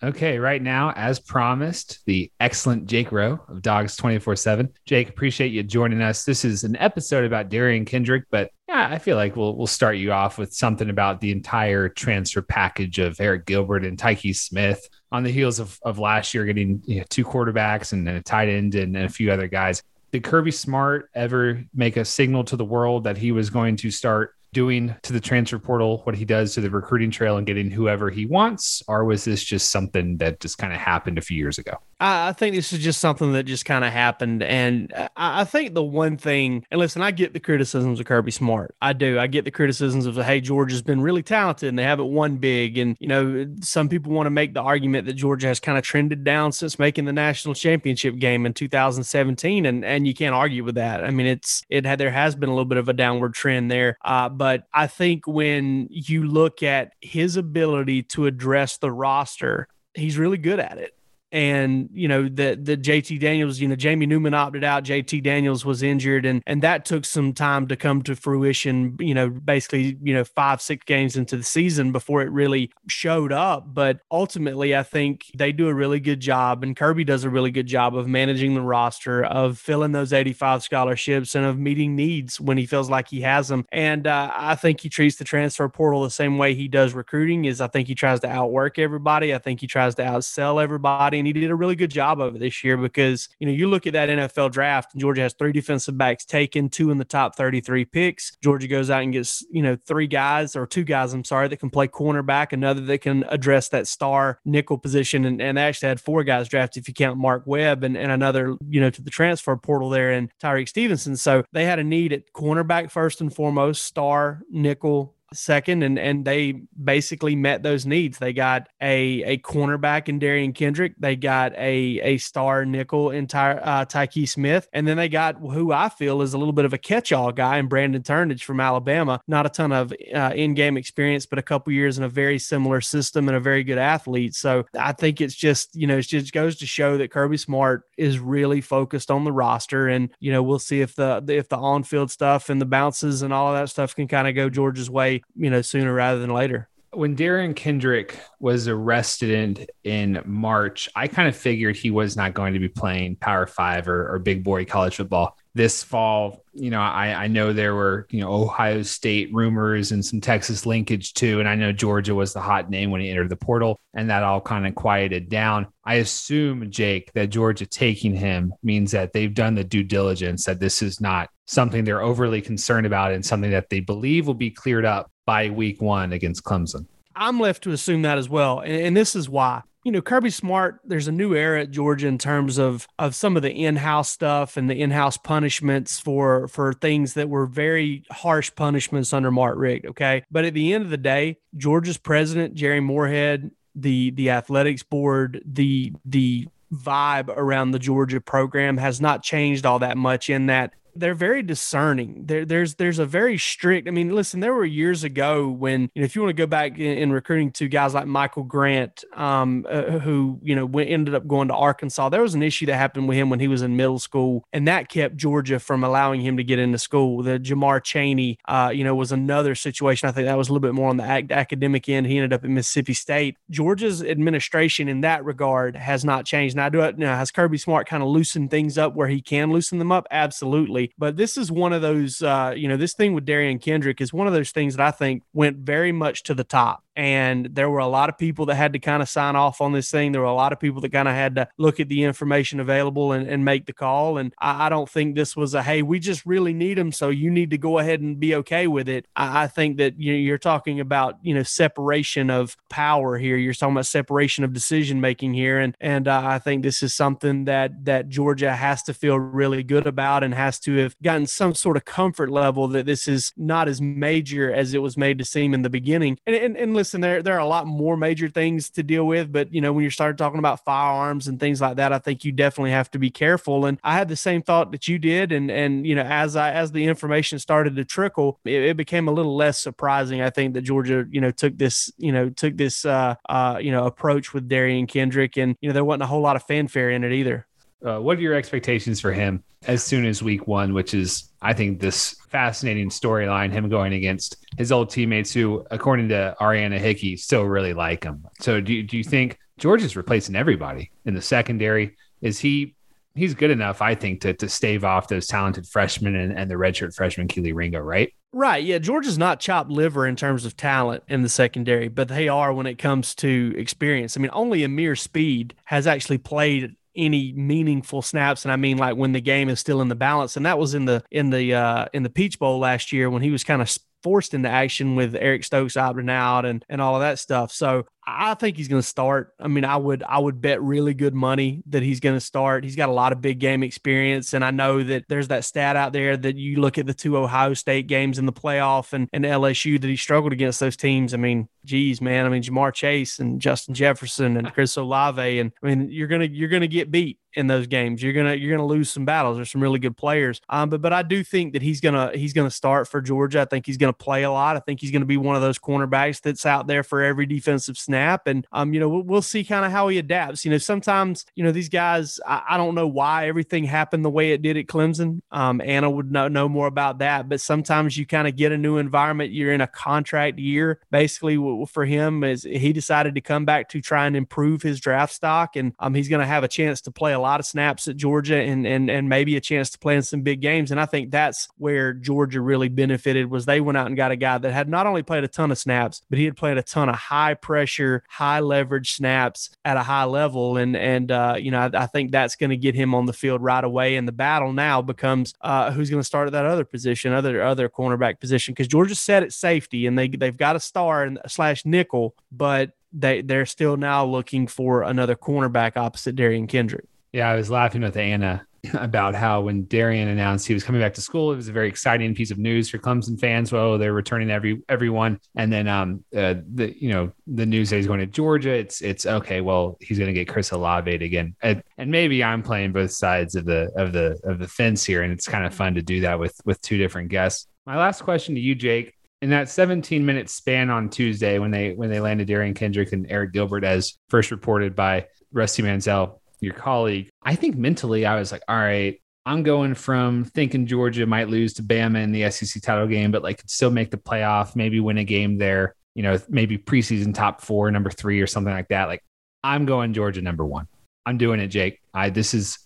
Okay, 0.00 0.38
right 0.38 0.62
now, 0.62 0.92
as 0.92 1.18
promised, 1.18 2.04
the 2.06 2.30
excellent 2.38 2.86
Jake 2.86 3.10
Rowe 3.10 3.40
of 3.48 3.62
Dogs 3.62 3.96
24 3.96 4.36
7. 4.36 4.72
Jake, 4.86 5.08
appreciate 5.08 5.50
you 5.50 5.64
joining 5.64 6.00
us. 6.02 6.24
This 6.24 6.44
is 6.44 6.62
an 6.62 6.76
episode 6.76 7.24
about 7.24 7.50
Derion 7.50 7.84
Kendrick, 7.84 8.22
but 8.30 8.52
yeah, 8.68 8.86
I 8.88 8.98
feel 8.98 9.16
like 9.16 9.34
we'll 9.34 9.56
we'll 9.56 9.66
start 9.66 9.96
you 9.96 10.12
off 10.12 10.38
with 10.38 10.54
something 10.54 10.88
about 10.88 11.20
the 11.20 11.32
entire 11.32 11.88
transfer 11.88 12.42
package 12.42 13.00
of 13.00 13.16
Arik 13.16 13.44
Gilbert 13.44 13.84
and 13.84 13.98
Tyke 13.98 14.36
Smith 14.36 14.88
on 15.10 15.24
the 15.24 15.32
heels 15.32 15.58
of, 15.58 15.76
of 15.82 15.98
last 15.98 16.32
year 16.32 16.44
getting 16.44 16.80
you 16.86 16.98
know, 16.98 17.04
two 17.08 17.24
quarterbacks 17.24 17.92
and 17.92 18.08
a 18.08 18.22
tight 18.22 18.48
end 18.48 18.76
and 18.76 18.96
a 18.96 19.08
few 19.08 19.32
other 19.32 19.48
guys. 19.48 19.82
Did 20.12 20.22
Kirby 20.22 20.52
Smart 20.52 21.10
ever 21.12 21.64
make 21.74 21.96
a 21.96 22.04
signal 22.04 22.44
to 22.44 22.56
the 22.56 22.64
world 22.64 23.02
that 23.04 23.16
he 23.18 23.32
was 23.32 23.50
going 23.50 23.74
to 23.78 23.90
start 23.90 24.36
doing 24.52 24.94
to 25.02 25.12
the 25.12 25.20
transfer 25.20 25.58
portal 25.58 25.98
what 26.04 26.14
he 26.14 26.24
does 26.24 26.54
to 26.54 26.60
the 26.60 26.70
recruiting 26.70 27.10
trail 27.10 27.36
and 27.36 27.46
getting 27.46 27.70
whoever 27.70 28.10
he 28.10 28.26
wants? 28.26 28.82
Or 28.88 29.04
was 29.04 29.24
this 29.24 29.42
just 29.42 29.70
something 29.70 30.18
that 30.18 30.40
just 30.40 30.58
kind 30.58 30.72
of 30.72 30.78
happened 30.78 31.18
a 31.18 31.22
few 31.22 31.36
years 31.36 31.58
ago? 31.58 31.78
I 32.00 32.32
think 32.32 32.54
this 32.54 32.72
is 32.72 32.78
just 32.78 33.00
something 33.00 33.32
that 33.32 33.42
just 33.42 33.64
kind 33.64 33.84
of 33.84 33.92
happened. 33.92 34.42
And 34.44 34.92
I 35.16 35.42
think 35.44 35.74
the 35.74 35.82
one 35.82 36.16
thing, 36.16 36.64
and 36.70 36.78
listen, 36.78 37.02
I 37.02 37.10
get 37.10 37.32
the 37.32 37.40
criticisms 37.40 37.98
of 37.98 38.06
Kirby 38.06 38.30
Smart. 38.30 38.76
I 38.80 38.92
do. 38.92 39.18
I 39.18 39.26
get 39.26 39.44
the 39.44 39.50
criticisms 39.50 40.06
of, 40.06 40.14
hey, 40.16 40.40
Georgia's 40.40 40.82
been 40.82 41.00
really 41.00 41.24
talented 41.24 41.68
and 41.68 41.78
they 41.78 41.82
haven't 41.82 42.12
won 42.12 42.36
big. 42.36 42.78
And, 42.78 42.96
you 43.00 43.08
know, 43.08 43.46
some 43.62 43.88
people 43.88 44.12
want 44.12 44.26
to 44.26 44.30
make 44.30 44.54
the 44.54 44.62
argument 44.62 45.06
that 45.06 45.14
Georgia 45.14 45.48
has 45.48 45.58
kind 45.58 45.76
of 45.76 45.82
trended 45.82 46.22
down 46.22 46.52
since 46.52 46.78
making 46.78 47.04
the 47.04 47.12
national 47.12 47.54
championship 47.54 48.16
game 48.18 48.46
in 48.46 48.54
2017. 48.54 49.66
And, 49.66 49.84
and 49.84 50.06
you 50.06 50.14
can't 50.14 50.36
argue 50.36 50.62
with 50.62 50.76
that. 50.76 51.02
I 51.02 51.10
mean, 51.10 51.26
it's, 51.26 51.64
it 51.68 51.84
had, 51.84 51.98
there 51.98 52.12
has 52.12 52.36
been 52.36 52.48
a 52.48 52.52
little 52.52 52.64
bit 52.64 52.78
of 52.78 52.88
a 52.88 52.92
downward 52.92 53.34
trend 53.34 53.72
there. 53.72 53.98
Uh, 54.04 54.28
but 54.38 54.66
I 54.72 54.86
think 54.86 55.26
when 55.26 55.88
you 55.90 56.26
look 56.26 56.62
at 56.62 56.92
his 57.00 57.36
ability 57.36 58.04
to 58.04 58.26
address 58.26 58.78
the 58.78 58.90
roster, 58.90 59.68
he's 59.94 60.16
really 60.16 60.38
good 60.38 60.60
at 60.60 60.78
it 60.78 60.97
and 61.30 61.90
you 61.92 62.08
know 62.08 62.24
the 62.24 62.58
the 62.60 62.76
JT 62.76 63.20
Daniels, 63.20 63.58
you 63.58 63.68
know 63.68 63.76
Jamie 63.76 64.06
Newman 64.06 64.34
opted 64.34 64.64
out, 64.64 64.84
JT 64.84 65.22
Daniels 65.22 65.64
was 65.64 65.82
injured, 65.82 66.24
and 66.24 66.42
and 66.46 66.62
that 66.62 66.84
took 66.84 67.04
some 67.04 67.32
time 67.32 67.66
to 67.68 67.76
come 67.76 68.02
to 68.02 68.16
fruition. 68.16 68.96
You 68.98 69.14
know, 69.14 69.28
basically, 69.28 69.98
you 70.02 70.14
know, 70.14 70.24
five 70.24 70.62
six 70.62 70.84
games 70.84 71.16
into 71.16 71.36
the 71.36 71.42
season 71.42 71.92
before 71.92 72.22
it 72.22 72.30
really 72.30 72.70
showed 72.88 73.32
up. 73.32 73.74
But 73.74 74.00
ultimately, 74.10 74.74
I 74.74 74.82
think 74.82 75.26
they 75.36 75.52
do 75.52 75.68
a 75.68 75.74
really 75.74 76.00
good 76.00 76.20
job, 76.20 76.62
and 76.62 76.76
Kirby 76.76 77.04
does 77.04 77.24
a 77.24 77.30
really 77.30 77.50
good 77.50 77.66
job 77.66 77.94
of 77.94 78.06
managing 78.06 78.54
the 78.54 78.62
roster, 78.62 79.24
of 79.24 79.58
filling 79.58 79.92
those 79.92 80.12
eighty 80.12 80.32
five 80.32 80.62
scholarships, 80.62 81.34
and 81.34 81.44
of 81.44 81.58
meeting 81.58 81.94
needs 81.94 82.40
when 82.40 82.56
he 82.56 82.64
feels 82.64 82.88
like 82.88 83.08
he 83.08 83.20
has 83.20 83.48
them. 83.48 83.66
And 83.70 84.06
uh, 84.06 84.30
I 84.34 84.54
think 84.54 84.80
he 84.80 84.88
treats 84.88 85.16
the 85.16 85.24
transfer 85.24 85.68
portal 85.68 86.02
the 86.02 86.10
same 86.10 86.38
way 86.38 86.54
he 86.54 86.68
does 86.68 86.94
recruiting. 86.94 87.44
Is 87.44 87.60
I 87.60 87.68
think 87.68 87.86
he 87.86 87.94
tries 87.94 88.20
to 88.20 88.28
outwork 88.28 88.78
everybody. 88.78 89.34
I 89.34 89.38
think 89.38 89.60
he 89.60 89.66
tries 89.66 89.94
to 89.96 90.02
outsell 90.02 90.62
everybody 90.62 91.17
and 91.18 91.26
he 91.26 91.32
did 91.32 91.50
a 91.50 91.54
really 91.54 91.76
good 91.76 91.90
job 91.90 92.20
of 92.20 92.36
it 92.36 92.38
this 92.38 92.64
year 92.64 92.76
because 92.76 93.28
you 93.38 93.46
know 93.46 93.52
you 93.52 93.68
look 93.68 93.86
at 93.86 93.92
that 93.92 94.08
NFL 94.08 94.52
draft, 94.52 94.94
and 94.94 95.00
Georgia 95.00 95.22
has 95.22 95.34
three 95.34 95.52
defensive 95.52 95.96
backs 95.98 96.24
taken, 96.24 96.68
two 96.68 96.90
in 96.90 96.98
the 96.98 97.04
top 97.04 97.36
33 97.36 97.84
picks. 97.84 98.36
Georgia 98.42 98.68
goes 98.68 98.90
out 98.90 99.02
and 99.02 99.12
gets 99.12 99.44
you 99.50 99.62
know 99.62 99.76
three 99.86 100.06
guys 100.06 100.56
or 100.56 100.66
two 100.66 100.84
guys, 100.84 101.12
I'm 101.12 101.24
sorry, 101.24 101.48
that 101.48 101.58
can 101.58 101.70
play 101.70 101.88
cornerback, 101.88 102.52
another 102.52 102.80
that 102.80 102.98
can 102.98 103.24
address 103.28 103.68
that 103.70 103.86
star 103.86 104.40
nickel 104.44 104.78
position, 104.78 105.24
and, 105.24 105.40
and 105.40 105.58
they 105.58 105.62
actually 105.62 105.88
had 105.88 106.00
four 106.00 106.24
guys 106.24 106.48
drafted 106.48 106.82
if 106.82 106.88
you 106.88 106.94
count 106.94 107.18
Mark 107.18 107.42
Webb 107.46 107.84
and, 107.84 107.96
and 107.96 108.12
another 108.12 108.56
you 108.68 108.80
know 108.80 108.90
to 108.90 109.02
the 109.02 109.10
transfer 109.10 109.56
portal 109.56 109.90
there 109.90 110.10
and 110.12 110.30
Tyrique 110.42 110.68
Stevenson. 110.68 111.16
So 111.16 111.44
they 111.52 111.64
had 111.64 111.78
a 111.78 111.84
need 111.84 112.12
at 112.12 112.32
cornerback 112.32 112.90
first 112.90 113.20
and 113.20 113.34
foremost, 113.34 113.84
star 113.84 114.42
nickel 114.50 115.14
second 115.32 115.82
and 115.82 115.98
and 115.98 116.24
they 116.24 116.62
basically 116.82 117.36
met 117.36 117.62
those 117.62 117.86
needs. 117.86 118.18
They 118.18 118.32
got 118.32 118.68
a 118.80 119.22
a 119.24 119.38
cornerback 119.38 120.08
in 120.08 120.18
Derion 120.18 120.54
Kendrick, 120.54 120.94
they 120.98 121.16
got 121.16 121.52
a 121.56 122.00
a 122.00 122.18
star 122.18 122.64
nickel 122.64 123.10
in 123.10 123.26
Ty, 123.26 123.52
uh, 123.52 123.84
Tykee 123.84 124.28
Smith, 124.28 124.68
and 124.72 124.86
then 124.86 124.96
they 124.96 125.08
got 125.08 125.36
who 125.36 125.72
I 125.72 125.88
feel 125.88 126.22
is 126.22 126.34
a 126.34 126.38
little 126.38 126.52
bit 126.52 126.64
of 126.64 126.72
a 126.72 126.78
catch-all 126.78 127.32
guy 127.32 127.58
in 127.58 127.66
Brandon 127.66 128.02
Turnage 128.02 128.42
from 128.42 128.60
Alabama. 128.60 129.20
Not 129.26 129.46
a 129.46 129.50
ton 129.50 129.72
of 129.72 129.92
uh, 130.14 130.32
in-game 130.34 130.76
experience, 130.76 131.26
but 131.26 131.38
a 131.38 131.42
couple 131.42 131.72
years 131.72 131.98
in 131.98 132.04
a 132.04 132.08
very 132.08 132.38
similar 132.38 132.80
system 132.80 133.28
and 133.28 133.36
a 133.36 133.40
very 133.40 133.64
good 133.64 133.78
athlete. 133.78 134.34
So 134.34 134.64
I 134.78 134.92
think 134.92 135.20
it's 135.20 135.34
just 135.34 135.74
you 135.74 135.86
know 135.86 135.98
it 135.98 136.02
just 136.02 136.32
goes 136.32 136.56
to 136.56 136.66
show 136.66 136.98
that 136.98 137.10
Kirby 137.10 137.36
Smart 137.36 137.84
is 137.96 138.18
really 138.18 138.60
focused 138.60 139.10
on 139.10 139.24
the 139.24 139.32
roster, 139.32 139.88
and 139.88 140.10
you 140.20 140.32
know 140.32 140.42
we'll 140.42 140.58
see 140.58 140.80
if 140.80 140.94
the 140.94 141.22
if 141.28 141.48
the 141.48 141.58
on-field 141.58 142.10
stuff 142.10 142.48
and 142.48 142.60
the 142.60 142.66
bounces 142.66 143.22
and 143.22 143.32
all 143.32 143.54
of 143.54 143.60
that 143.60 143.68
stuff 143.68 143.94
can 143.94 144.08
kind 144.08 144.28
of 144.28 144.34
go 144.34 144.48
Georgia's 144.48 144.90
way 144.90 145.17
you 145.36 145.50
know, 145.50 145.62
sooner 145.62 145.92
rather 145.92 146.18
than 146.18 146.32
later. 146.32 146.68
When 146.92 147.16
Darren 147.16 147.54
Kendrick 147.54 148.18
was 148.40 148.66
arrested 148.66 149.30
in, 149.30 149.66
in 149.84 150.22
March, 150.24 150.88
I 150.96 151.06
kind 151.06 151.28
of 151.28 151.36
figured 151.36 151.76
he 151.76 151.90
was 151.90 152.16
not 152.16 152.34
going 152.34 152.54
to 152.54 152.58
be 152.58 152.68
playing 152.68 153.16
Power 153.16 153.46
Five 153.46 153.88
or, 153.88 154.14
or 154.14 154.18
big 154.18 154.42
boy 154.42 154.64
college 154.64 154.96
football 154.96 155.37
this 155.54 155.82
fall. 155.82 156.44
You 156.52 156.70
know, 156.70 156.80
I, 156.80 157.24
I 157.24 157.26
know 157.28 157.52
there 157.52 157.74
were, 157.74 158.06
you 158.10 158.20
know, 158.20 158.32
Ohio 158.32 158.82
State 158.82 159.32
rumors 159.32 159.92
and 159.92 160.04
some 160.04 160.20
Texas 160.20 160.66
linkage 160.66 161.14
too. 161.14 161.40
And 161.40 161.48
I 161.48 161.54
know 161.54 161.72
Georgia 161.72 162.14
was 162.14 162.32
the 162.32 162.40
hot 162.40 162.70
name 162.70 162.90
when 162.90 163.00
he 163.00 163.10
entered 163.10 163.28
the 163.30 163.36
portal, 163.36 163.80
and 163.94 164.10
that 164.10 164.22
all 164.22 164.40
kind 164.40 164.66
of 164.66 164.74
quieted 164.74 165.28
down. 165.28 165.66
I 165.84 165.94
assume, 165.94 166.70
Jake, 166.70 167.12
that 167.14 167.30
Georgia 167.30 167.66
taking 167.66 168.14
him 168.14 168.54
means 168.62 168.92
that 168.92 169.12
they've 169.12 169.32
done 169.32 169.54
the 169.54 169.64
due 169.64 169.84
diligence, 169.84 170.44
that 170.44 170.60
this 170.60 170.82
is 170.82 171.00
not 171.00 171.30
something 171.46 171.84
they're 171.84 172.02
overly 172.02 172.42
concerned 172.42 172.86
about 172.86 173.12
and 173.12 173.24
something 173.24 173.50
that 173.50 173.70
they 173.70 173.80
believe 173.80 174.26
will 174.26 174.34
be 174.34 174.50
cleared 174.50 174.84
up 174.84 175.10
by 175.26 175.50
week 175.50 175.80
one 175.80 176.12
against 176.12 176.44
Clemson. 176.44 176.86
I'm 177.16 177.40
left 177.40 177.64
to 177.64 177.72
assume 177.72 178.02
that 178.02 178.18
as 178.18 178.28
well. 178.28 178.60
And, 178.60 178.72
and, 178.72 178.96
this 178.96 179.16
is 179.16 179.28
why. 179.28 179.62
You 179.88 179.92
know, 179.92 180.02
Kirby 180.02 180.28
Smart, 180.28 180.80
there's 180.84 181.08
a 181.08 181.12
new 181.12 181.34
era 181.34 181.62
at 181.62 181.70
Georgia 181.70 182.08
in 182.08 182.18
terms 182.18 182.58
of 182.58 182.86
of 182.98 183.14
some 183.14 183.36
of 183.36 183.42
the 183.42 183.50
in-house 183.50 184.10
stuff 184.10 184.58
and 184.58 184.68
the 184.68 184.78
in-house 184.78 185.16
punishments 185.16 185.98
for 185.98 186.46
for 186.48 186.74
things 186.74 187.14
that 187.14 187.30
were 187.30 187.46
very 187.46 188.04
harsh 188.10 188.50
punishments 188.54 189.14
under 189.14 189.30
Mark 189.30 189.56
Richt. 189.56 189.86
Okay. 189.86 190.24
But 190.30 190.44
at 190.44 190.52
the 190.52 190.74
end 190.74 190.84
of 190.84 190.90
the 190.90 190.98
day, 190.98 191.38
Georgia's 191.56 191.96
president, 191.96 192.52
Jere 192.52 192.80
Morehead, 192.80 193.50
the 193.74 194.10
the 194.10 194.28
athletics 194.28 194.82
board, 194.82 195.40
the 195.46 195.94
the 196.04 196.48
vibe 196.70 197.28
around 197.30 197.70
the 197.70 197.78
Georgia 197.78 198.20
program 198.20 198.76
has 198.76 199.00
not 199.00 199.22
changed 199.22 199.64
all 199.64 199.78
that 199.78 199.96
much 199.96 200.28
in 200.28 200.48
that 200.48 200.74
they're 200.98 201.14
very 201.14 201.42
discerning. 201.42 202.26
There, 202.26 202.44
there's 202.44 202.74
there's 202.74 202.98
a 202.98 203.06
very 203.06 203.38
strict. 203.38 203.88
I 203.88 203.90
mean, 203.90 204.14
listen, 204.14 204.40
there 204.40 204.54
were 204.54 204.64
years 204.64 205.04
ago 205.04 205.48
when 205.48 205.90
you 205.94 206.02
know, 206.02 206.04
if 206.04 206.14
you 206.14 206.22
want 206.22 206.30
to 206.30 206.40
go 206.40 206.46
back 206.46 206.78
in, 206.78 206.98
in 206.98 207.12
recruiting 207.12 207.50
to 207.52 207.68
guys 207.68 207.94
like 207.94 208.06
Michael 208.06 208.42
Grant, 208.42 209.04
um, 209.14 209.66
uh, 209.68 209.98
who 209.98 210.38
you 210.42 210.54
know 210.54 210.66
went, 210.66 210.90
ended 210.90 211.14
up 211.14 211.26
going 211.26 211.48
to 211.48 211.54
Arkansas. 211.54 212.08
There 212.08 212.22
was 212.22 212.34
an 212.34 212.42
issue 212.42 212.66
that 212.66 212.76
happened 212.76 213.08
with 213.08 213.16
him 213.16 213.30
when 213.30 213.40
he 213.40 213.48
was 213.48 213.62
in 213.62 213.76
middle 213.76 213.98
school, 213.98 214.44
and 214.52 214.66
that 214.68 214.88
kept 214.88 215.16
Georgia 215.16 215.58
from 215.58 215.84
allowing 215.84 216.20
him 216.20 216.36
to 216.36 216.44
get 216.44 216.58
into 216.58 216.78
school. 216.78 217.22
The 217.22 217.38
Jamar 217.38 217.82
Chaney, 217.82 218.38
uh, 218.46 218.70
you 218.74 218.84
know, 218.84 218.94
was 218.94 219.12
another 219.12 219.54
situation. 219.54 220.08
I 220.08 220.12
think 220.12 220.26
that 220.26 220.36
was 220.36 220.48
a 220.48 220.52
little 220.52 220.66
bit 220.66 220.74
more 220.74 220.90
on 220.90 220.96
the 220.96 221.10
ac- 221.10 221.28
academic 221.30 221.88
end. 221.88 222.06
He 222.06 222.16
ended 222.16 222.32
up 222.32 222.44
at 222.44 222.50
Mississippi 222.50 222.94
State. 222.94 223.36
Georgia's 223.50 224.02
administration 224.02 224.88
in 224.88 225.02
that 225.02 225.24
regard 225.24 225.76
has 225.76 226.04
not 226.04 226.24
changed. 226.24 226.56
Now, 226.56 226.68
do 226.68 226.80
it 226.80 226.98
now 226.98 227.16
has 227.16 227.30
Kirby 227.30 227.58
Smart 227.58 227.88
kind 227.88 228.02
of 228.02 228.08
loosened 228.08 228.50
things 228.50 228.78
up 228.78 228.94
where 228.94 229.08
he 229.08 229.20
can 229.20 229.52
loosen 229.52 229.78
them 229.78 229.92
up? 229.92 230.06
Absolutely. 230.10 230.87
But 230.96 231.16
this 231.16 231.36
is 231.36 231.50
one 231.50 231.72
of 231.72 231.82
those, 231.82 232.22
uh, 232.22 232.54
you 232.56 232.68
know, 232.68 232.76
this 232.76 232.94
thing 232.94 233.12
with 233.12 233.26
Derion 233.26 233.60
Kendrick 233.60 234.00
is 234.00 234.12
one 234.12 234.26
of 234.26 234.32
those 234.32 234.50
things 234.50 234.76
that 234.76 234.86
I 234.86 234.90
think 234.90 235.22
went 235.32 235.58
very 235.58 235.92
much 235.92 236.22
to 236.24 236.34
the 236.34 236.44
top 236.44 236.84
And 236.98 237.54
there 237.54 237.70
were 237.70 237.78
a 237.78 237.86
lot 237.86 238.08
of 238.08 238.18
people 238.18 238.46
that 238.46 238.56
had 238.56 238.72
to 238.72 238.80
kind 238.80 239.00
of 239.00 239.08
sign 239.08 239.36
off 239.36 239.60
on 239.60 239.70
this 239.70 239.88
thing. 239.88 240.10
There 240.10 240.20
were 240.20 240.26
a 240.26 240.34
lot 240.34 240.52
of 240.52 240.58
people 240.58 240.80
that 240.80 240.90
kind 240.90 241.06
of 241.06 241.14
had 241.14 241.36
to 241.36 241.46
look 241.56 241.78
at 241.78 241.88
the 241.88 242.02
information 242.02 242.58
available 242.58 243.12
and, 243.12 243.24
and 243.28 243.44
make 243.44 243.66
the 243.66 243.72
call. 243.72 244.18
And 244.18 244.34
I, 244.36 244.66
I, 244.66 244.68
don't 244.68 244.90
think 244.90 245.14
this 245.14 245.36
was 245.36 245.54
a, 245.54 245.62
hey, 245.62 245.82
we 245.82 246.00
just 246.00 246.26
really 246.26 246.52
need 246.52 246.76
them, 246.76 246.90
So 246.90 247.10
you 247.10 247.30
need 247.30 247.50
to 247.50 247.58
go 247.58 247.78
ahead 247.78 248.00
and 248.00 248.18
be 248.18 248.34
okay 248.34 248.66
with 248.66 248.88
it. 248.88 249.06
I, 249.14 249.44
I 249.44 249.46
think 249.46 249.76
that 249.76 250.00
you 250.00 250.12
know, 250.12 250.18
you're 250.18 250.38
talking 250.38 250.80
about, 250.80 251.18
you 251.22 251.34
know, 251.34 251.44
separation 251.44 252.30
of 252.30 252.56
power 252.68 253.16
here. 253.16 253.36
You're 253.36 253.54
talking 253.54 253.76
about 253.76 253.86
separation 253.86 254.42
of 254.42 254.52
decision 254.52 255.00
making 255.00 255.34
here. 255.34 255.60
And, 255.60 255.76
and 255.80 256.08
uh, 256.08 256.20
I 256.24 256.40
think 256.40 256.64
this 256.64 256.82
is 256.82 256.96
something 256.96 257.44
that, 257.44 257.84
that 257.84 258.08
Georgia 258.08 258.56
has 258.56 258.82
to 258.82 258.92
feel 258.92 259.20
really 259.20 259.62
good 259.62 259.86
about 259.86 260.24
and 260.24 260.34
has 260.34 260.58
to 260.60 260.74
have 260.78 260.96
gotten 261.00 261.28
some 261.28 261.54
sort 261.54 261.76
of 261.76 261.84
comfort 261.84 262.28
level 262.28 262.66
that 262.66 262.86
this 262.86 263.06
is 263.06 263.32
not 263.36 263.68
as 263.68 263.80
major 263.80 264.52
as 264.52 264.74
it 264.74 264.82
was 264.82 264.96
made 264.96 265.18
to 265.18 265.24
seem 265.24 265.54
in 265.54 265.62
the 265.62 265.70
beginning. 265.70 266.18
And, 266.26 266.34
and, 266.34 266.56
and 266.56 266.74
listen, 266.74 266.87
there, 266.92 267.22
there 267.22 267.34
are 267.34 267.40
a 267.40 267.46
lot 267.46 267.66
more 267.66 267.96
major 267.96 268.28
things 268.28 268.70
to 268.70 268.82
deal 268.82 269.06
with, 269.06 269.32
but 269.32 269.52
you 269.52 269.60
know, 269.60 269.72
when 269.72 269.84
you 269.84 269.90
start 269.90 270.18
talking 270.18 270.38
about 270.38 270.64
firearms 270.64 271.28
and 271.28 271.38
things 271.38 271.60
like 271.60 271.76
that, 271.76 271.92
I 271.92 271.98
think 271.98 272.24
you 272.24 272.32
definitely 272.32 272.70
have 272.70 272.90
to 272.92 272.98
be 272.98 273.10
careful. 273.10 273.66
And 273.66 273.78
I 273.84 273.94
had 273.94 274.08
the 274.08 274.16
same 274.16 274.42
thought 274.42 274.72
that 274.72 274.88
you 274.88 274.98
did. 274.98 275.32
And, 275.32 275.50
and, 275.50 275.86
you 275.86 275.94
know, 275.94 276.02
as 276.02 276.36
I, 276.36 276.52
as 276.52 276.72
the 276.72 276.84
information 276.84 277.38
started 277.38 277.76
to 277.76 277.84
trickle, 277.84 278.40
it, 278.44 278.62
it 278.62 278.76
became 278.76 279.08
a 279.08 279.12
little 279.12 279.36
less 279.36 279.58
surprising. 279.58 280.20
I 280.20 280.30
think 280.30 280.54
that 280.54 280.62
Georgia, 280.62 281.06
you 281.10 281.20
know, 281.20 281.30
took 281.30 281.56
this, 281.58 281.92
you 281.98 282.12
know, 282.12 282.30
took 282.30 282.56
this, 282.56 282.84
uh, 282.84 283.14
uh, 283.28 283.58
you 283.60 283.70
know, 283.70 283.86
approach 283.86 284.32
with 284.32 284.48
Derion 284.48 284.88
Kendrick 284.88 285.36
and, 285.36 285.56
you 285.60 285.68
know, 285.68 285.72
there 285.72 285.84
wasn't 285.84 286.02
a 286.02 286.06
whole 286.06 286.22
lot 286.22 286.36
of 286.36 286.42
fanfare 286.44 286.90
in 286.90 287.04
it 287.04 287.12
either. 287.12 287.46
Uh, 287.84 287.98
what 287.98 288.18
are 288.18 288.20
your 288.20 288.34
expectations 288.34 289.00
for 289.00 289.12
him 289.12 289.44
as 289.66 289.82
soon 289.82 290.04
as 290.04 290.22
week 290.22 290.46
one, 290.46 290.72
which 290.72 290.94
is, 290.94 291.30
I 291.42 291.52
think, 291.52 291.80
this 291.80 292.16
fascinating 292.28 292.90
storyline, 292.90 293.50
him 293.50 293.68
going 293.68 293.92
against 293.92 294.36
his 294.56 294.70
old 294.70 294.90
teammates 294.90 295.32
who, 295.32 295.64
according 295.70 296.08
to 296.10 296.36
Ariana 296.40 296.78
Hickey, 296.78 297.16
still 297.16 297.44
really 297.44 297.74
like 297.74 298.04
him. 298.04 298.24
So 298.40 298.60
do, 298.60 298.82
do 298.82 298.96
you 298.96 299.04
think 299.04 299.38
George 299.58 299.82
is 299.82 299.96
replacing 299.96 300.36
everybody 300.36 300.90
in 301.04 301.14
the 301.14 301.22
secondary? 301.22 301.96
Is 302.20 302.38
he 302.38 302.74
he's 303.14 303.34
good 303.34 303.50
enough, 303.50 303.82
I 303.82 303.94
think, 303.94 304.20
to 304.22 304.32
to 304.34 304.48
stave 304.48 304.84
off 304.84 305.08
those 305.08 305.26
talented 305.26 305.66
freshmen 305.66 306.14
and, 306.14 306.36
and 306.38 306.50
the 306.50 306.54
redshirt 306.54 306.94
freshman 306.94 307.28
Kelee 307.28 307.54
Ringo, 307.54 307.80
right? 307.80 308.12
Right. 308.32 308.62
Yeah. 308.62 308.78
Georgia's 308.78 309.18
not 309.18 309.40
chopped 309.40 309.70
liver 309.70 310.06
in 310.06 310.14
terms 310.14 310.44
of 310.44 310.56
talent 310.56 311.02
in 311.08 311.22
the 311.22 311.28
secondary, 311.30 311.88
but 311.88 312.08
they 312.08 312.28
are 312.28 312.52
when 312.52 312.66
it 312.66 312.76
comes 312.76 313.14
to 313.16 313.54
experience. 313.56 314.16
I 314.16 314.20
mean, 314.20 314.30
only 314.34 314.64
Ameer 314.64 314.96
Speed 314.96 315.54
has 315.64 315.86
actually 315.86 316.18
played 316.18 316.76
any 316.98 317.32
meaningful 317.32 318.02
snaps 318.02 318.44
and 318.44 318.52
I 318.52 318.56
mean 318.56 318.76
like 318.76 318.96
when 318.96 319.12
the 319.12 319.20
game 319.20 319.48
is 319.48 319.60
still 319.60 319.80
in 319.80 319.88
the 319.88 319.94
balance 319.94 320.36
and 320.36 320.44
that 320.44 320.58
was 320.58 320.74
in 320.74 320.84
the 320.84 321.02
in 321.10 321.30
the 321.30 321.54
uh 321.54 321.86
in 321.94 322.02
the 322.02 322.10
Peach 322.10 322.38
Bowl 322.38 322.58
last 322.58 322.92
year 322.92 323.08
when 323.08 323.22
he 323.22 323.30
was 323.30 323.44
kind 323.44 323.62
of 323.62 323.70
forced 324.02 324.34
into 324.34 324.48
action 324.48 324.94
with 324.94 325.14
Eric 325.14 325.44
Stokes 325.44 325.74
opting 325.74 326.10
out 326.10 326.44
and 326.44 326.64
and 326.68 326.80
all 326.80 326.94
of 326.94 327.00
that 327.00 327.18
stuff. 327.18 327.52
So 327.52 327.86
I 328.10 328.34
think 328.34 328.56
he's 328.56 328.68
going 328.68 328.80
to 328.80 328.88
start. 328.88 329.34
I 329.38 329.48
mean, 329.48 329.66
I 329.66 329.76
would 329.76 330.02
I 330.02 330.18
would 330.18 330.40
bet 330.40 330.62
really 330.62 330.94
good 330.94 331.14
money 331.14 331.62
that 331.66 331.82
he's 331.82 332.00
going 332.00 332.16
to 332.16 332.20
start. 332.20 332.64
He's 332.64 332.74
got 332.74 332.88
a 332.88 332.92
lot 332.92 333.12
of 333.12 333.20
big 333.20 333.38
game 333.38 333.62
experience, 333.62 334.32
and 334.32 334.42
I 334.42 334.50
know 334.50 334.82
that 334.82 335.04
there's 335.08 335.28
that 335.28 335.44
stat 335.44 335.76
out 335.76 335.92
there 335.92 336.16
that 336.16 336.36
you 336.36 336.60
look 336.60 336.78
at 336.78 336.86
the 336.86 336.94
two 336.94 337.18
Ohio 337.18 337.52
State 337.52 337.86
games 337.86 338.18
in 338.18 338.24
the 338.24 338.32
playoff 338.32 338.94
and, 338.94 339.08
and 339.12 339.24
LSU 339.24 339.78
that 339.78 339.86
he 339.86 339.96
struggled 339.96 340.32
against 340.32 340.58
those 340.58 340.76
teams. 340.76 341.12
I 341.12 341.18
mean, 341.18 341.48
geez, 341.66 342.00
man. 342.00 342.24
I 342.24 342.30
mean, 342.30 342.42
Ja'Marr 342.42 342.72
Chase 342.72 343.18
and 343.18 343.40
Justin 343.40 343.74
Jefferson 343.74 344.38
and 344.38 344.52
Chris 344.54 344.76
Olave, 344.76 345.38
and 345.38 345.52
I 345.62 345.66
mean, 345.66 345.90
you're 345.90 346.08
gonna 346.08 346.24
you're 346.24 346.48
gonna 346.48 346.66
get 346.66 346.90
beat 346.90 347.18
in 347.34 347.46
those 347.46 347.66
games. 347.66 348.02
You're 348.02 348.14
gonna 348.14 348.34
you're 348.34 348.56
gonna 348.56 348.66
lose 348.66 348.90
some 348.90 349.04
battles. 349.04 349.36
There's 349.36 349.50
some 349.50 349.62
really 349.62 349.78
good 349.78 349.96
players. 349.96 350.40
Um, 350.48 350.70
but 350.70 350.80
but 350.80 350.94
I 350.94 351.02
do 351.02 351.22
think 351.22 351.52
that 351.52 351.62
he's 351.62 351.80
gonna 351.80 352.10
he's 352.14 352.32
gonna 352.32 352.50
start 352.50 352.88
for 352.88 353.02
Georgia. 353.02 353.42
I 353.42 353.44
think 353.44 353.66
he's 353.66 353.76
gonna 353.76 353.92
play 353.92 354.22
a 354.22 354.30
lot. 354.30 354.56
I 354.56 354.60
think 354.60 354.80
he's 354.80 354.90
gonna 354.90 355.04
be 355.04 355.18
one 355.18 355.36
of 355.36 355.42
those 355.42 355.58
cornerbacks 355.58 356.22
that's 356.22 356.46
out 356.46 356.66
there 356.66 356.82
for 356.82 357.02
every 357.02 357.26
defensive 357.26 357.76
snap 357.76 357.97
snap. 357.98 358.26
And, 358.26 358.46
um, 358.52 358.72
you 358.72 358.80
know, 358.80 358.88
we'll, 358.88 359.02
we'll 359.02 359.22
see 359.22 359.44
kind 359.44 359.64
of 359.64 359.72
how 359.72 359.88
he 359.88 359.98
adapts. 359.98 360.44
You 360.44 360.50
know, 360.50 360.58
sometimes, 360.58 361.26
you 361.34 361.44
know, 361.44 361.52
these 361.52 361.68
guys, 361.68 362.20
I, 362.26 362.42
I, 362.50 362.56
don't 362.56 362.74
know 362.74 362.86
why 362.86 363.28
everything 363.28 363.64
happened 363.64 364.04
the 364.04 364.10
way 364.10 364.32
it 364.32 364.42
did 364.42 364.56
at 364.56 364.66
Clemson. 364.66 365.20
Um, 365.30 365.60
Anna 365.60 365.90
would 365.90 366.10
know, 366.10 366.28
know 366.28 366.48
more 366.48 366.66
about 366.66 366.98
that. 366.98 367.28
But 367.28 367.40
sometimes 367.40 367.96
you 367.96 368.06
kind 368.06 368.28
of 368.28 368.36
get 368.36 368.52
a 368.52 368.58
new 368.58 368.78
environment. 368.78 369.32
You're 369.32 369.52
in 369.52 369.60
a 369.60 369.66
contract 369.66 370.38
year. 370.38 370.80
Basically, 370.90 371.36
for 371.66 371.84
him, 371.84 372.24
is 372.24 372.44
he 372.44 372.72
decided 372.72 373.14
to 373.16 373.20
come 373.20 373.44
back 373.44 373.68
to 373.70 373.80
try 373.80 374.06
and 374.06 374.16
improve 374.16 374.62
his 374.62 374.80
draft 374.80 375.12
stock. 375.12 375.56
And 375.56 375.74
um, 375.78 375.94
he's 375.94 376.08
going 376.08 376.20
to 376.20 376.26
have 376.26 376.44
a 376.44 376.48
chance 376.48 376.80
to 376.82 376.90
play 376.90 377.12
a 377.12 377.20
lot 377.20 377.40
of 377.40 377.46
snaps 377.46 377.88
at 377.88 377.96
Georgia 377.96 378.36
and, 378.36 378.66
and, 378.66 378.90
and 378.90 379.08
maybe 379.08 379.36
a 379.36 379.40
chance 379.40 379.70
to 379.70 379.78
play 379.78 379.96
in 379.96 380.02
some 380.02 380.22
big 380.22 380.40
games. 380.40 380.70
And 380.70 380.80
I 380.80 380.86
think 380.86 381.10
that's 381.10 381.48
where 381.58 381.92
Georgia 381.92 382.40
really 382.40 382.68
benefited 382.68 383.30
was 383.30 383.46
they 383.46 383.60
went 383.60 383.78
out 383.78 383.86
and 383.86 383.96
got 383.96 384.12
a 384.12 384.16
guy 384.16 384.38
that 384.38 384.52
had 384.52 384.68
not 384.68 384.86
only 384.86 385.02
played 385.02 385.24
a 385.24 385.28
ton 385.28 385.50
of 385.50 385.58
snaps, 385.58 386.02
but 386.08 386.18
he 386.18 386.24
had 386.24 386.36
played 386.36 386.58
a 386.58 386.62
ton 386.62 386.88
of 386.88 386.94
high 386.94 387.34
pressure 387.34 387.87
high 388.08 388.40
leverage 388.40 388.92
snaps 388.92 389.50
at 389.64 389.76
a 389.76 389.82
high 389.82 390.04
level. 390.04 390.56
And, 390.56 390.76
and, 390.76 391.10
uh, 391.10 391.36
you 391.38 391.50
know, 391.50 391.60
I, 391.60 391.82
I 391.82 391.86
think 391.86 392.10
that's 392.10 392.36
going 392.36 392.50
to 392.50 392.56
get 392.56 392.74
him 392.74 392.94
on 392.94 393.06
the 393.06 393.12
field 393.12 393.42
right 393.42 393.62
away. 393.62 393.96
And 393.96 394.06
the 394.08 394.12
battle 394.12 394.52
now 394.52 394.82
becomes 394.82 395.34
uh, 395.40 395.70
who's 395.70 395.90
going 395.90 396.00
to 396.00 396.06
start 396.06 396.26
at 396.26 396.32
that 396.32 396.46
other 396.46 396.64
position, 396.64 397.12
other, 397.12 397.42
other 397.42 397.68
cornerback 397.68 398.20
position. 398.20 398.54
Cause 398.54 398.66
Georgia 398.66 398.94
set 398.94 399.22
at 399.22 399.32
safety 399.32 399.86
and 399.86 399.98
they, 399.98 400.08
they've 400.08 400.36
got 400.36 400.56
a 400.56 400.60
star 400.60 401.04
and 401.04 401.18
slash 401.26 401.64
nickel, 401.64 402.14
but 402.32 402.72
they, 402.92 403.22
they're 403.22 403.46
still 403.46 403.76
now 403.76 404.04
looking 404.04 404.46
for 404.46 404.82
another 404.82 405.14
cornerback 405.14 405.76
opposite 405.76 406.16
Derion 406.16 406.48
Kendrick. 406.48 406.86
Yeah, 407.12 407.28
I 407.28 407.36
was 407.36 407.50
laughing 407.50 407.82
with 407.82 407.96
Anna 407.96 408.46
about 408.74 409.14
how 409.14 409.42
when 409.42 409.64
Darian 409.64 410.08
announced 410.08 410.46
he 410.46 410.54
was 410.54 410.64
coming 410.64 410.80
back 410.80 410.94
to 410.94 411.00
school, 411.00 411.32
it 411.32 411.36
was 411.36 411.48
a 411.48 411.52
very 411.52 411.68
exciting 411.68 412.14
piece 412.14 412.30
of 412.30 412.38
news 412.38 412.68
for 412.68 412.78
Clemson 412.78 413.18
fans. 413.18 413.52
Well, 413.52 413.78
they're 413.78 413.92
returning 413.92 414.30
every 414.30 414.62
everyone, 414.68 415.20
and 415.36 415.52
then 415.52 415.68
um 415.68 416.04
uh, 416.16 416.34
the 416.54 416.74
you 416.80 416.90
know 416.90 417.12
the 417.26 417.46
news 417.46 417.70
that 417.70 417.76
he's 417.76 417.86
going 417.86 418.00
to 418.00 418.06
Georgia. 418.06 418.50
It's 418.50 418.80
it's 418.80 419.06
okay. 419.06 419.40
Well, 419.40 419.76
he's 419.80 419.98
going 419.98 420.08
to 420.08 420.14
get 420.14 420.28
Chris 420.28 420.50
Olave 420.50 420.90
again, 420.90 421.36
and, 421.42 421.62
and 421.76 421.90
maybe 421.90 422.24
I'm 422.24 422.42
playing 422.42 422.72
both 422.72 422.90
sides 422.90 423.34
of 423.34 423.44
the 423.44 423.70
of 423.76 423.92
the 423.92 424.18
of 424.24 424.38
the 424.38 424.48
fence 424.48 424.84
here, 424.84 425.02
and 425.02 425.12
it's 425.12 425.28
kind 425.28 425.46
of 425.46 425.54
fun 425.54 425.74
to 425.74 425.82
do 425.82 426.00
that 426.00 426.18
with 426.18 426.38
with 426.44 426.60
two 426.60 426.78
different 426.78 427.10
guests. 427.10 427.46
My 427.66 427.76
last 427.76 428.02
question 428.02 428.34
to 428.34 428.40
you, 428.40 428.54
Jake. 428.54 428.94
In 429.20 429.30
that 429.30 429.48
17 429.48 430.06
minute 430.06 430.30
span 430.30 430.70
on 430.70 430.88
Tuesday, 430.88 431.38
when 431.38 431.50
they 431.50 431.72
when 431.72 431.90
they 431.90 432.00
landed 432.00 432.28
Derion 432.28 432.54
Kendrick 432.54 432.92
and 432.92 433.08
Arik 433.08 433.32
Gilbert, 433.32 433.64
as 433.64 433.98
first 434.08 434.30
reported 434.30 434.76
by 434.76 435.06
Rusty 435.32 435.62
Mansell, 435.62 436.17
your 436.40 436.54
colleague, 436.54 437.10
I 437.22 437.34
think 437.34 437.56
mentally 437.56 438.06
I 438.06 438.18
was 438.18 438.32
like, 438.32 438.42
all 438.48 438.56
right, 438.56 439.00
I'm 439.26 439.42
going 439.42 439.74
from 439.74 440.24
thinking 440.24 440.66
Georgia 440.66 441.04
might 441.06 441.28
lose 441.28 441.52
to 441.54 441.62
Bama 441.62 442.02
in 442.02 442.12
the 442.12 442.30
SEC 442.30 442.62
title 442.62 442.86
game, 442.86 443.10
but 443.10 443.22
like 443.22 443.38
could 443.38 443.50
still 443.50 443.70
make 443.70 443.90
the 443.90 443.98
playoff, 443.98 444.56
maybe 444.56 444.80
win 444.80 444.98
a 444.98 445.04
game 445.04 445.36
there, 445.36 445.74
you 445.94 446.02
know, 446.02 446.18
maybe 446.28 446.56
preseason 446.56 447.14
top 447.14 447.42
four, 447.42 447.70
number 447.70 447.90
three, 447.90 448.20
or 448.20 448.26
something 448.26 448.52
like 448.52 448.68
that. 448.68 448.88
Like 448.88 449.04
I'm 449.44 449.66
going 449.66 449.92
Georgia 449.92 450.22
number 450.22 450.46
one. 450.46 450.66
I'm 451.04 451.18
doing 451.18 451.40
it, 451.40 451.48
Jake. 451.48 451.80
I 451.92 452.10
this 452.10 452.34
is 452.34 452.58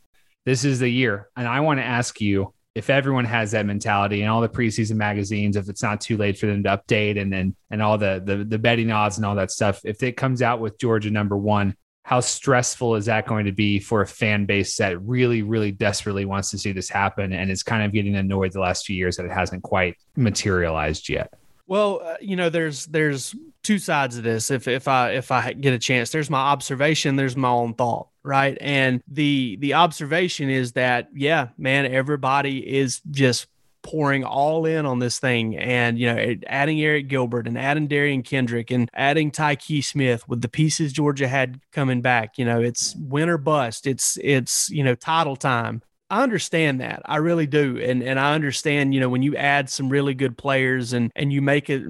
this 0.44 0.64
is 0.64 0.78
the 0.78 0.88
year. 0.88 1.28
And 1.37 1.48
I 1.48 1.61
want 1.61 1.80
to 1.80 1.85
ask 1.85 2.20
you 2.20 2.52
if 2.74 2.90
everyone 2.90 3.24
has 3.24 3.50
that 3.50 3.66
mentality 3.66 4.22
and 4.22 4.30
all 4.30 4.40
the 4.40 4.48
preseason 4.48 4.96
magazines, 4.96 5.56
if 5.56 5.68
it's 5.68 5.82
not 5.82 6.00
too 6.00 6.16
late 6.16 6.38
for 6.38 6.46
them 6.46 6.62
to 6.62 6.78
update 6.78 7.20
and 7.20 7.32
then 7.32 7.54
and 7.70 7.82
all 7.82 7.98
the 7.98 8.22
the 8.24 8.44
the 8.44 8.58
betting 8.58 8.90
odds 8.90 9.16
and 9.16 9.26
all 9.26 9.35
that 9.35 9.50
stuff, 9.50 9.80
if 9.85 10.02
it 10.02 10.16
comes 10.16 10.42
out 10.42 10.61
with 10.61 10.78
Georgia 10.78 11.11
number 11.11 11.37
one, 11.37 11.74
how 12.04 12.20
stressful 12.20 12.96
is 12.96 13.06
that 13.06 13.26
going 13.26 13.46
to 13.46 13.52
be 13.52 13.78
for 13.78 14.02
a 14.02 14.06
fan 14.06 14.44
base 14.44 14.76
that 14.76 15.00
really, 15.02 15.42
really 15.42 15.70
desperately 15.70 16.24
wants 16.24 16.50
to 16.50 16.58
see 16.58 16.72
this 16.72 16.88
happen 16.88 17.32
and 17.32 17.50
is 17.50 17.62
kind 17.62 17.84
of 17.84 17.92
getting 17.92 18.16
annoyed 18.16 18.52
the 18.52 18.60
last 18.60 18.84
few 18.84 18.96
years 18.96 19.16
that 19.16 19.26
it 19.26 19.30
hasn't 19.30 19.62
quite 19.62 19.96
materialized 20.16 21.08
yet? 21.08 21.32
Well, 21.68 22.00
uh, 22.02 22.16
you 22.20 22.34
know, 22.34 22.50
there's 22.50 22.86
there's 22.86 23.34
two 23.62 23.78
sides 23.78 24.16
of 24.18 24.24
this. 24.24 24.50
If 24.50 24.66
if 24.66 24.88
I 24.88 25.12
if 25.12 25.30
I 25.30 25.52
get 25.52 25.72
a 25.72 25.78
chance, 25.78 26.10
there's 26.10 26.28
my 26.28 26.40
observation, 26.40 27.16
there's 27.16 27.36
my 27.36 27.48
own 27.48 27.74
thought, 27.74 28.08
right? 28.24 28.58
And 28.60 29.02
the 29.06 29.56
the 29.60 29.74
observation 29.74 30.50
is 30.50 30.72
that 30.72 31.08
yeah, 31.14 31.48
man, 31.56 31.86
everybody 31.86 32.58
is 32.58 33.00
just 33.10 33.46
pouring 33.83 34.25
all 34.25 34.64
in 34.64 34.87
on 34.87 34.99
this 34.99 35.18
thing 35.18 35.57
and, 35.57 35.99
you 35.99 36.07
know, 36.07 36.35
adding 36.47 36.79
Arik 36.79 37.09
Gilbert 37.09 37.47
and 37.47 37.59
adding 37.59 37.88
Derion 37.88 38.25
Kendrick 38.25 38.71
and 38.71 38.88
adding 38.95 39.31
Tykee 39.31 39.85
Smith 39.85 40.29
with 40.29 40.40
the 40.40 40.49
pieces 40.49 40.92
Georgia 40.92 41.29
had 41.29 41.61
coming 41.73 42.01
back. 42.01 42.38
You 42.38 42.45
know, 42.45 42.61
it's 42.61 42.95
win 42.97 43.29
or 43.29 43.38
bust. 43.38 43.87
It's, 43.87 44.18
it's, 44.23 44.71
you 44.71 44.85
know, 44.85 44.95
title 44.95 45.37
time. 45.37 45.83
I 46.12 46.22
understand 46.22 46.83
that. 46.83 47.01
I 47.07 47.16
really 47.16 47.46
do. 47.46 47.79
And 47.79 48.03
and 48.03 48.20
I 48.20 48.35
understand, 48.35 48.92
you 48.92 49.01
know, 49.01 49.09
when 49.09 49.22
you 49.22 49.35
add 49.35 49.70
some 49.70 49.88
really 49.88 50.12
good 50.12 50.37
players 50.37 50.92
and 50.92 51.11
and 51.16 51.33
you 51.33 51.40
make 51.40 51.70
it 51.70 51.83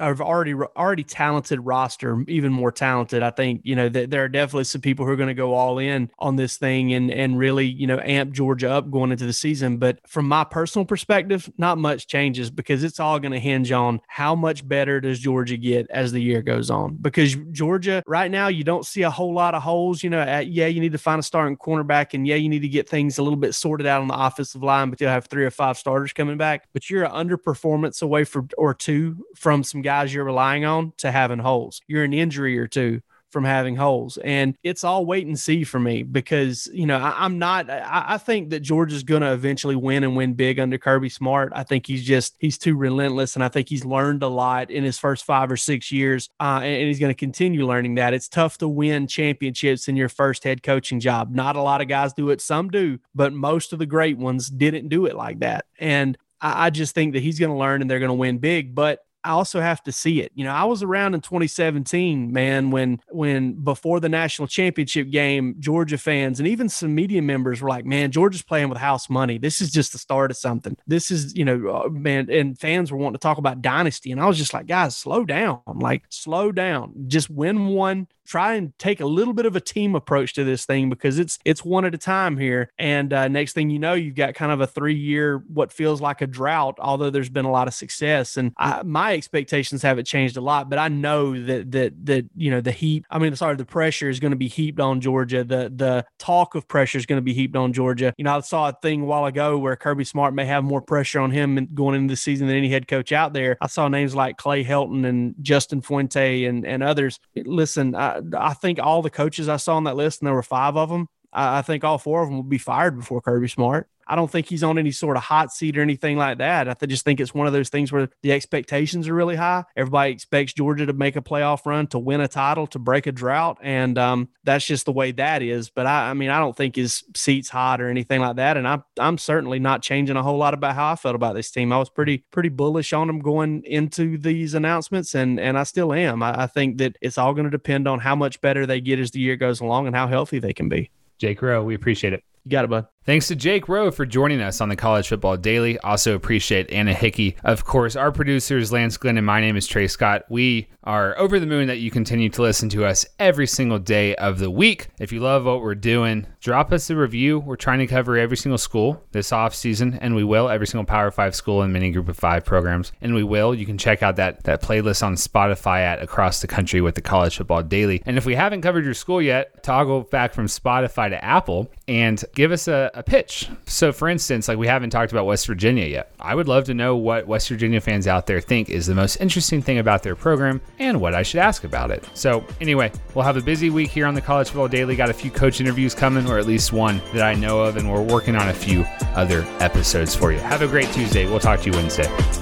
I've 0.00 0.20
already 0.20 0.52
already 0.52 1.04
talented 1.04 1.60
roster 1.64 2.24
even 2.26 2.52
more 2.52 2.72
talented. 2.72 3.22
I 3.22 3.30
think, 3.30 3.60
you 3.62 3.76
know, 3.76 3.88
that 3.88 4.10
there 4.10 4.24
are 4.24 4.28
definitely 4.28 4.64
some 4.64 4.80
people 4.80 5.06
who 5.06 5.12
are 5.12 5.16
going 5.16 5.28
to 5.28 5.34
go 5.34 5.54
all 5.54 5.78
in 5.78 6.10
on 6.18 6.34
this 6.34 6.56
thing 6.56 6.92
and 6.92 7.08
and 7.12 7.38
really, 7.38 7.66
you 7.66 7.86
know, 7.86 8.00
amp 8.00 8.32
Georgia 8.32 8.68
up 8.68 8.90
going 8.90 9.12
into 9.12 9.26
the 9.26 9.32
season, 9.32 9.76
but 9.76 10.00
from 10.08 10.26
my 10.26 10.42
personal 10.42 10.84
perspective, 10.84 11.48
not 11.56 11.78
much 11.78 12.08
changes 12.08 12.50
because 12.50 12.82
it's 12.82 12.98
all 12.98 13.20
going 13.20 13.30
to 13.30 13.38
hinge 13.38 13.70
on 13.70 14.00
how 14.08 14.34
much 14.34 14.66
better 14.66 15.00
does 15.00 15.20
Georgia 15.20 15.56
get 15.56 15.86
as 15.90 16.10
the 16.10 16.20
year 16.20 16.42
goes 16.42 16.68
on. 16.68 16.96
Because 16.96 17.36
Georgia 17.52 18.02
right 18.08 18.32
now 18.32 18.48
you 18.48 18.64
don't 18.64 18.84
see 18.84 19.02
a 19.02 19.10
whole 19.10 19.32
lot 19.32 19.54
of 19.54 19.62
holes, 19.62 20.02
you 20.02 20.10
know, 20.10 20.20
at, 20.20 20.48
yeah, 20.48 20.66
you 20.66 20.80
need 20.80 20.90
to 20.90 20.98
find 20.98 21.20
a 21.20 21.22
starting 21.22 21.56
cornerback 21.56 22.12
and 22.12 22.26
yeah, 22.26 22.34
you 22.34 22.48
need 22.48 22.62
to 22.62 22.68
get 22.68 22.88
things 22.88 23.18
a 23.18 23.22
little 23.22 23.38
bit 23.38 23.51
it 23.52 23.54
sorted 23.54 23.86
out 23.86 24.00
on 24.00 24.08
the 24.08 24.18
offensive 24.18 24.62
line, 24.62 24.90
but 24.90 25.00
you'll 25.00 25.10
have 25.10 25.26
three 25.26 25.44
or 25.44 25.50
five 25.50 25.76
starters 25.76 26.12
coming 26.12 26.38
back. 26.38 26.68
But 26.72 26.88
you're 26.88 27.04
an 27.04 27.12
underperformance 27.12 28.02
away 28.02 28.24
for 28.24 28.46
or 28.56 28.74
two 28.74 29.24
from 29.36 29.62
some 29.62 29.82
guys 29.82 30.12
you're 30.12 30.24
relying 30.24 30.64
on 30.64 30.92
to 30.98 31.12
having 31.12 31.38
holes. 31.38 31.80
You're 31.86 32.04
an 32.04 32.14
injury 32.14 32.58
or 32.58 32.66
two 32.66 33.02
from 33.32 33.44
having 33.44 33.76
holes. 33.76 34.18
And 34.18 34.56
it's 34.62 34.84
all 34.84 35.06
wait 35.06 35.26
and 35.26 35.38
see 35.38 35.64
for 35.64 35.80
me 35.80 36.02
because, 36.02 36.68
you 36.72 36.86
know, 36.86 36.98
I, 36.98 37.24
am 37.24 37.38
not, 37.38 37.70
I, 37.70 38.04
I, 38.08 38.18
think 38.18 38.50
that 38.50 38.60
Georgia's 38.60 39.02
going 39.02 39.22
to 39.22 39.32
eventually 39.32 39.74
win 39.74 40.04
and 40.04 40.14
win 40.14 40.34
big 40.34 40.60
under 40.60 40.76
Kirby 40.76 41.08
Smart. 41.08 41.52
I 41.54 41.62
think 41.62 41.86
he's 41.86 42.04
just, 42.04 42.36
he's 42.38 42.58
too 42.58 42.76
relentless. 42.76 43.34
And 43.34 43.42
I 43.42 43.48
think 43.48 43.68
he's 43.68 43.84
learned 43.84 44.22
a 44.22 44.28
lot 44.28 44.70
in 44.70 44.84
his 44.84 44.98
first 44.98 45.24
five 45.24 45.50
or 45.50 45.56
six 45.56 45.90
years. 45.90 46.28
Uh, 46.38 46.60
and, 46.62 46.74
and 46.74 46.86
he's 46.88 47.00
going 47.00 47.10
to 47.10 47.18
continue 47.18 47.66
learning 47.66 47.94
that. 47.96 48.14
It's 48.14 48.28
tough 48.28 48.58
to 48.58 48.68
win 48.68 49.06
championships 49.06 49.88
in 49.88 49.96
your 49.96 50.10
first 50.10 50.44
head 50.44 50.62
coaching 50.62 51.00
job. 51.00 51.34
Not 51.34 51.56
a 51.56 51.62
lot 51.62 51.80
of 51.80 51.88
guys 51.88 52.12
do 52.12 52.30
it. 52.30 52.40
Some 52.40 52.68
do, 52.68 52.98
but 53.14 53.32
most 53.32 53.72
of 53.72 53.78
the 53.78 53.86
great 53.86 54.18
ones 54.18 54.48
didn't 54.48 54.88
do 54.88 55.06
it 55.06 55.16
like 55.16 55.40
that. 55.40 55.64
And 55.78 56.18
I, 56.40 56.66
I 56.66 56.70
just 56.70 56.94
think 56.94 57.14
that 57.14 57.22
he's 57.22 57.38
going 57.38 57.52
to 57.52 57.58
learn 57.58 57.80
and 57.80 57.90
they're 57.90 57.98
going 57.98 58.08
to 58.10 58.14
win 58.14 58.38
big. 58.38 58.74
But 58.74 59.00
I 59.24 59.30
also 59.30 59.60
have 59.60 59.82
to 59.84 59.92
see 59.92 60.20
it. 60.20 60.32
You 60.34 60.44
know, 60.44 60.52
I 60.52 60.64
was 60.64 60.82
around 60.82 61.14
in 61.14 61.20
2017, 61.20 62.32
man, 62.32 62.70
when 62.70 63.00
when 63.10 63.52
before 63.52 64.00
the 64.00 64.08
national 64.08 64.48
championship 64.48 65.10
game, 65.10 65.56
Georgia 65.60 65.98
fans 65.98 66.40
and 66.40 66.48
even 66.48 66.68
some 66.68 66.94
media 66.94 67.22
members 67.22 67.62
were 67.62 67.68
like, 67.68 67.84
"Man, 67.84 68.10
Georgia's 68.10 68.42
playing 68.42 68.68
with 68.68 68.78
house 68.78 69.08
money. 69.08 69.38
This 69.38 69.60
is 69.60 69.70
just 69.70 69.92
the 69.92 69.98
start 69.98 70.30
of 70.30 70.36
something. 70.36 70.76
This 70.86 71.10
is, 71.10 71.34
you 71.36 71.44
know, 71.44 71.68
uh, 71.68 71.88
man." 71.88 72.28
And 72.30 72.58
fans 72.58 72.90
were 72.90 72.98
wanting 72.98 73.14
to 73.14 73.18
talk 73.18 73.38
about 73.38 73.62
dynasty, 73.62 74.10
and 74.12 74.20
I 74.20 74.26
was 74.26 74.38
just 74.38 74.54
like, 74.54 74.66
"Guys, 74.66 74.96
slow 74.96 75.24
down. 75.24 75.60
Like, 75.66 76.04
slow 76.08 76.52
down. 76.52 76.92
Just 77.06 77.30
win 77.30 77.66
one 77.68 78.08
try 78.26 78.54
and 78.54 78.76
take 78.78 79.00
a 79.00 79.06
little 79.06 79.34
bit 79.34 79.46
of 79.46 79.56
a 79.56 79.60
team 79.60 79.94
approach 79.94 80.34
to 80.34 80.44
this 80.44 80.64
thing 80.64 80.88
because 80.88 81.18
it's 81.18 81.38
it's 81.44 81.64
one 81.64 81.84
at 81.84 81.94
a 81.94 81.98
time 81.98 82.36
here. 82.36 82.70
And 82.78 83.12
uh, 83.12 83.28
next 83.28 83.52
thing 83.52 83.70
you 83.70 83.78
know, 83.78 83.94
you've 83.94 84.14
got 84.14 84.34
kind 84.34 84.52
of 84.52 84.60
a 84.60 84.66
three 84.66 84.94
year 84.94 85.42
what 85.48 85.72
feels 85.72 86.00
like 86.00 86.20
a 86.20 86.26
drought, 86.26 86.78
although 86.78 87.10
there's 87.10 87.28
been 87.28 87.44
a 87.44 87.50
lot 87.50 87.68
of 87.68 87.74
success. 87.74 88.36
And 88.36 88.52
I, 88.56 88.82
my 88.82 89.14
expectations 89.14 89.82
haven't 89.82 90.06
changed 90.06 90.36
a 90.36 90.40
lot, 90.40 90.70
but 90.70 90.78
I 90.78 90.88
know 90.88 91.40
that 91.44 91.70
that 91.72 92.06
that 92.06 92.26
you 92.36 92.50
know 92.50 92.60
the 92.60 92.72
heat. 92.72 93.04
I 93.10 93.18
mean, 93.18 93.34
sorry, 93.36 93.56
the 93.56 93.64
pressure 93.64 94.08
is 94.08 94.20
going 94.20 94.32
to 94.32 94.36
be 94.36 94.48
heaped 94.48 94.80
on 94.80 95.00
Georgia. 95.00 95.44
The 95.44 95.72
the 95.74 96.04
talk 96.18 96.54
of 96.54 96.68
pressure 96.68 96.98
is 96.98 97.06
going 97.06 97.18
to 97.18 97.24
be 97.24 97.34
heaped 97.34 97.56
on 97.56 97.72
Georgia. 97.72 98.14
You 98.16 98.24
know, 98.24 98.36
I 98.36 98.40
saw 98.40 98.68
a 98.68 98.72
thing 98.82 99.02
a 99.02 99.04
while 99.04 99.26
ago 99.26 99.58
where 99.58 99.76
Kirby 99.76 100.04
Smart 100.04 100.34
may 100.34 100.46
have 100.46 100.64
more 100.64 100.80
pressure 100.82 101.20
on 101.20 101.30
him 101.30 101.68
going 101.74 101.96
into 101.96 102.12
the 102.12 102.16
season 102.16 102.46
than 102.46 102.56
any 102.56 102.68
head 102.68 102.88
coach 102.88 103.12
out 103.12 103.32
there. 103.32 103.56
I 103.60 103.66
saw 103.66 103.88
names 103.88 104.14
like 104.14 104.36
Clay 104.36 104.64
Helton 104.64 105.06
and 105.06 105.34
Justin 105.40 105.82
Fuente 105.82 106.44
and 106.44 106.66
and 106.66 106.82
others. 106.82 107.18
Listen, 107.34 107.94
I, 107.94 108.11
I 108.38 108.54
think 108.54 108.78
all 108.78 109.02
the 109.02 109.10
coaches 109.10 109.48
I 109.48 109.56
saw 109.56 109.76
on 109.76 109.84
that 109.84 109.96
list, 109.96 110.20
and 110.20 110.26
there 110.26 110.34
were 110.34 110.42
five 110.42 110.76
of 110.76 110.88
them, 110.88 111.08
I, 111.32 111.58
I 111.58 111.62
think 111.62 111.84
all 111.84 111.98
four 111.98 112.22
of 112.22 112.28
them 112.28 112.38
would 112.38 112.48
be 112.48 112.58
fired 112.58 112.96
before 112.98 113.20
Kirby 113.20 113.48
Smart. 113.48 113.88
I 114.12 114.14
don't 114.14 114.30
think 114.30 114.46
he's 114.46 114.62
on 114.62 114.76
any 114.76 114.90
sort 114.90 115.16
of 115.16 115.22
hot 115.22 115.54
seat 115.54 115.78
or 115.78 115.80
anything 115.80 116.18
like 116.18 116.36
that. 116.36 116.68
I 116.68 116.74
just 116.84 117.02
think 117.02 117.18
it's 117.18 117.32
one 117.32 117.46
of 117.46 117.54
those 117.54 117.70
things 117.70 117.90
where 117.90 118.10
the 118.20 118.32
expectations 118.32 119.08
are 119.08 119.14
really 119.14 119.36
high. 119.36 119.64
Everybody 119.74 120.12
expects 120.12 120.52
Georgia 120.52 120.84
to 120.84 120.92
make 120.92 121.16
a 121.16 121.22
playoff 121.22 121.64
run, 121.64 121.86
to 121.86 121.98
win 121.98 122.20
a 122.20 122.28
title, 122.28 122.66
to 122.66 122.78
break 122.78 123.06
a 123.06 123.12
drought, 123.12 123.56
and 123.62 123.96
um, 123.96 124.28
that's 124.44 124.66
just 124.66 124.84
the 124.84 124.92
way 124.92 125.12
that 125.12 125.40
is. 125.40 125.70
But 125.70 125.86
I, 125.86 126.10
I 126.10 126.12
mean, 126.12 126.28
I 126.28 126.38
don't 126.40 126.54
think 126.54 126.76
his 126.76 127.02
seat's 127.16 127.48
hot 127.48 127.80
or 127.80 127.88
anything 127.88 128.20
like 128.20 128.36
that. 128.36 128.58
And 128.58 128.68
I'm 128.68 128.84
I'm 128.98 129.16
certainly 129.16 129.58
not 129.58 129.80
changing 129.80 130.16
a 130.16 130.22
whole 130.22 130.36
lot 130.36 130.52
about 130.52 130.74
how 130.74 130.92
I 130.92 130.96
felt 130.96 131.14
about 131.14 131.34
this 131.34 131.50
team. 131.50 131.72
I 131.72 131.78
was 131.78 131.88
pretty 131.88 132.18
pretty 132.30 132.50
bullish 132.50 132.92
on 132.92 133.06
them 133.06 133.20
going 133.20 133.62
into 133.64 134.18
these 134.18 134.52
announcements, 134.52 135.14
and 135.14 135.40
and 135.40 135.58
I 135.58 135.62
still 135.62 135.90
am. 135.94 136.22
I, 136.22 136.42
I 136.42 136.46
think 136.48 136.76
that 136.76 136.98
it's 137.00 137.16
all 137.16 137.32
going 137.32 137.46
to 137.46 137.50
depend 137.50 137.88
on 137.88 137.98
how 137.98 138.14
much 138.14 138.42
better 138.42 138.66
they 138.66 138.82
get 138.82 138.98
as 138.98 139.12
the 139.12 139.20
year 139.20 139.36
goes 139.36 139.60
along 139.62 139.86
and 139.86 139.96
how 139.96 140.06
healthy 140.06 140.38
they 140.38 140.52
can 140.52 140.68
be. 140.68 140.90
Jake 141.16 141.40
Rowe, 141.40 141.64
we 141.64 141.74
appreciate 141.74 142.12
it. 142.12 142.22
You 142.44 142.50
got 142.50 142.66
it, 142.66 142.68
bud. 142.68 142.91
Thanks 143.04 143.26
to 143.26 143.34
Jake 143.34 143.68
Rowe 143.68 143.90
for 143.90 144.06
joining 144.06 144.40
us 144.40 144.60
on 144.60 144.68
the 144.68 144.76
College 144.76 145.08
Football 145.08 145.36
Daily. 145.36 145.76
Also 145.80 146.14
appreciate 146.14 146.70
Anna 146.70 146.94
Hickey. 146.94 147.34
Of 147.42 147.64
course, 147.64 147.96
our 147.96 148.12
producers, 148.12 148.70
Lance 148.70 148.96
Glenn, 148.96 149.16
and 149.16 149.26
my 149.26 149.40
name 149.40 149.56
is 149.56 149.66
Trey 149.66 149.88
Scott. 149.88 150.24
We 150.28 150.68
are 150.84 151.18
over 151.18 151.40
the 151.40 151.46
moon 151.46 151.66
that 151.66 151.78
you 151.78 151.90
continue 151.90 152.28
to 152.28 152.42
listen 152.42 152.68
to 152.68 152.84
us 152.84 153.04
every 153.18 153.48
single 153.48 153.80
day 153.80 154.14
of 154.16 154.38
the 154.38 154.52
week. 154.52 154.86
If 155.00 155.10
you 155.10 155.18
love 155.18 155.46
what 155.46 155.62
we're 155.62 155.74
doing, 155.74 156.28
drop 156.40 156.72
us 156.72 156.90
a 156.90 156.96
review. 156.96 157.40
We're 157.40 157.56
trying 157.56 157.80
to 157.80 157.88
cover 157.88 158.16
every 158.16 158.36
single 158.36 158.58
school 158.58 159.02
this 159.10 159.32
off 159.32 159.52
season, 159.52 159.98
and 160.00 160.14
we 160.14 160.22
will 160.22 160.48
every 160.48 160.68
single 160.68 160.84
Power 160.84 161.10
Five 161.10 161.34
school 161.34 161.62
and 161.62 161.72
mini 161.72 161.90
Group 161.90 162.08
of 162.08 162.16
Five 162.16 162.44
programs, 162.44 162.92
and 163.00 163.14
we 163.16 163.24
will. 163.24 163.52
You 163.52 163.66
can 163.66 163.78
check 163.78 164.04
out 164.04 164.14
that 164.16 164.44
that 164.44 164.62
playlist 164.62 165.04
on 165.04 165.16
Spotify 165.16 165.80
at 165.80 166.00
across 166.00 166.40
the 166.40 166.46
country 166.46 166.80
with 166.80 166.94
the 166.94 167.02
College 167.02 167.36
Football 167.36 167.64
Daily. 167.64 168.00
And 168.06 168.16
if 168.16 168.26
we 168.26 168.36
haven't 168.36 168.62
covered 168.62 168.84
your 168.84 168.94
school 168.94 169.20
yet, 169.20 169.64
toggle 169.64 170.02
back 170.02 170.34
from 170.34 170.46
Spotify 170.46 171.08
to 171.08 171.24
Apple 171.24 171.68
and 171.88 172.24
give 172.34 172.52
us 172.52 172.68
a, 172.68 172.91
a 172.94 173.02
pitch 173.02 173.48
so, 173.66 173.92
for 173.92 174.08
instance, 174.08 174.48
like 174.48 174.58
we 174.58 174.66
haven't 174.66 174.90
talked 174.90 175.12
about 175.12 175.26
West 175.26 175.46
Virginia 175.46 175.86
yet. 175.86 176.12
I 176.20 176.34
would 176.34 176.46
love 176.46 176.64
to 176.64 176.74
know 176.74 176.96
what 176.96 177.26
West 177.26 177.48
Virginia 177.48 177.80
fans 177.80 178.06
out 178.06 178.26
there 178.26 178.40
think 178.40 178.68
is 178.68 178.86
the 178.86 178.94
most 178.94 179.16
interesting 179.16 179.62
thing 179.62 179.78
about 179.78 180.02
their 180.02 180.14
program 180.14 180.60
and 180.78 181.00
what 181.00 181.14
I 181.14 181.22
should 181.22 181.40
ask 181.40 181.64
about 181.64 181.90
it. 181.90 182.04
So, 182.14 182.44
anyway, 182.60 182.92
we'll 183.14 183.24
have 183.24 183.36
a 183.36 183.42
busy 183.42 183.70
week 183.70 183.90
here 183.90 184.06
on 184.06 184.14
the 184.14 184.20
College 184.20 184.48
Football 184.48 184.68
Daily. 184.68 184.94
Got 184.94 185.10
a 185.10 185.14
few 185.14 185.30
coach 185.30 185.60
interviews 185.60 185.94
coming, 185.94 186.28
or 186.28 186.38
at 186.38 186.46
least 186.46 186.72
one 186.72 187.00
that 187.14 187.22
I 187.22 187.34
know 187.34 187.62
of, 187.62 187.76
and 187.76 187.90
we're 187.90 188.02
working 188.02 188.36
on 188.36 188.48
a 188.48 188.54
few 188.54 188.84
other 189.14 189.42
episodes 189.60 190.14
for 190.14 190.32
you. 190.32 190.38
Have 190.38 190.62
a 190.62 190.68
great 190.68 190.90
Tuesday. 190.92 191.26
We'll 191.26 191.40
talk 191.40 191.60
to 191.60 191.70
you 191.70 191.76
Wednesday. 191.76 192.41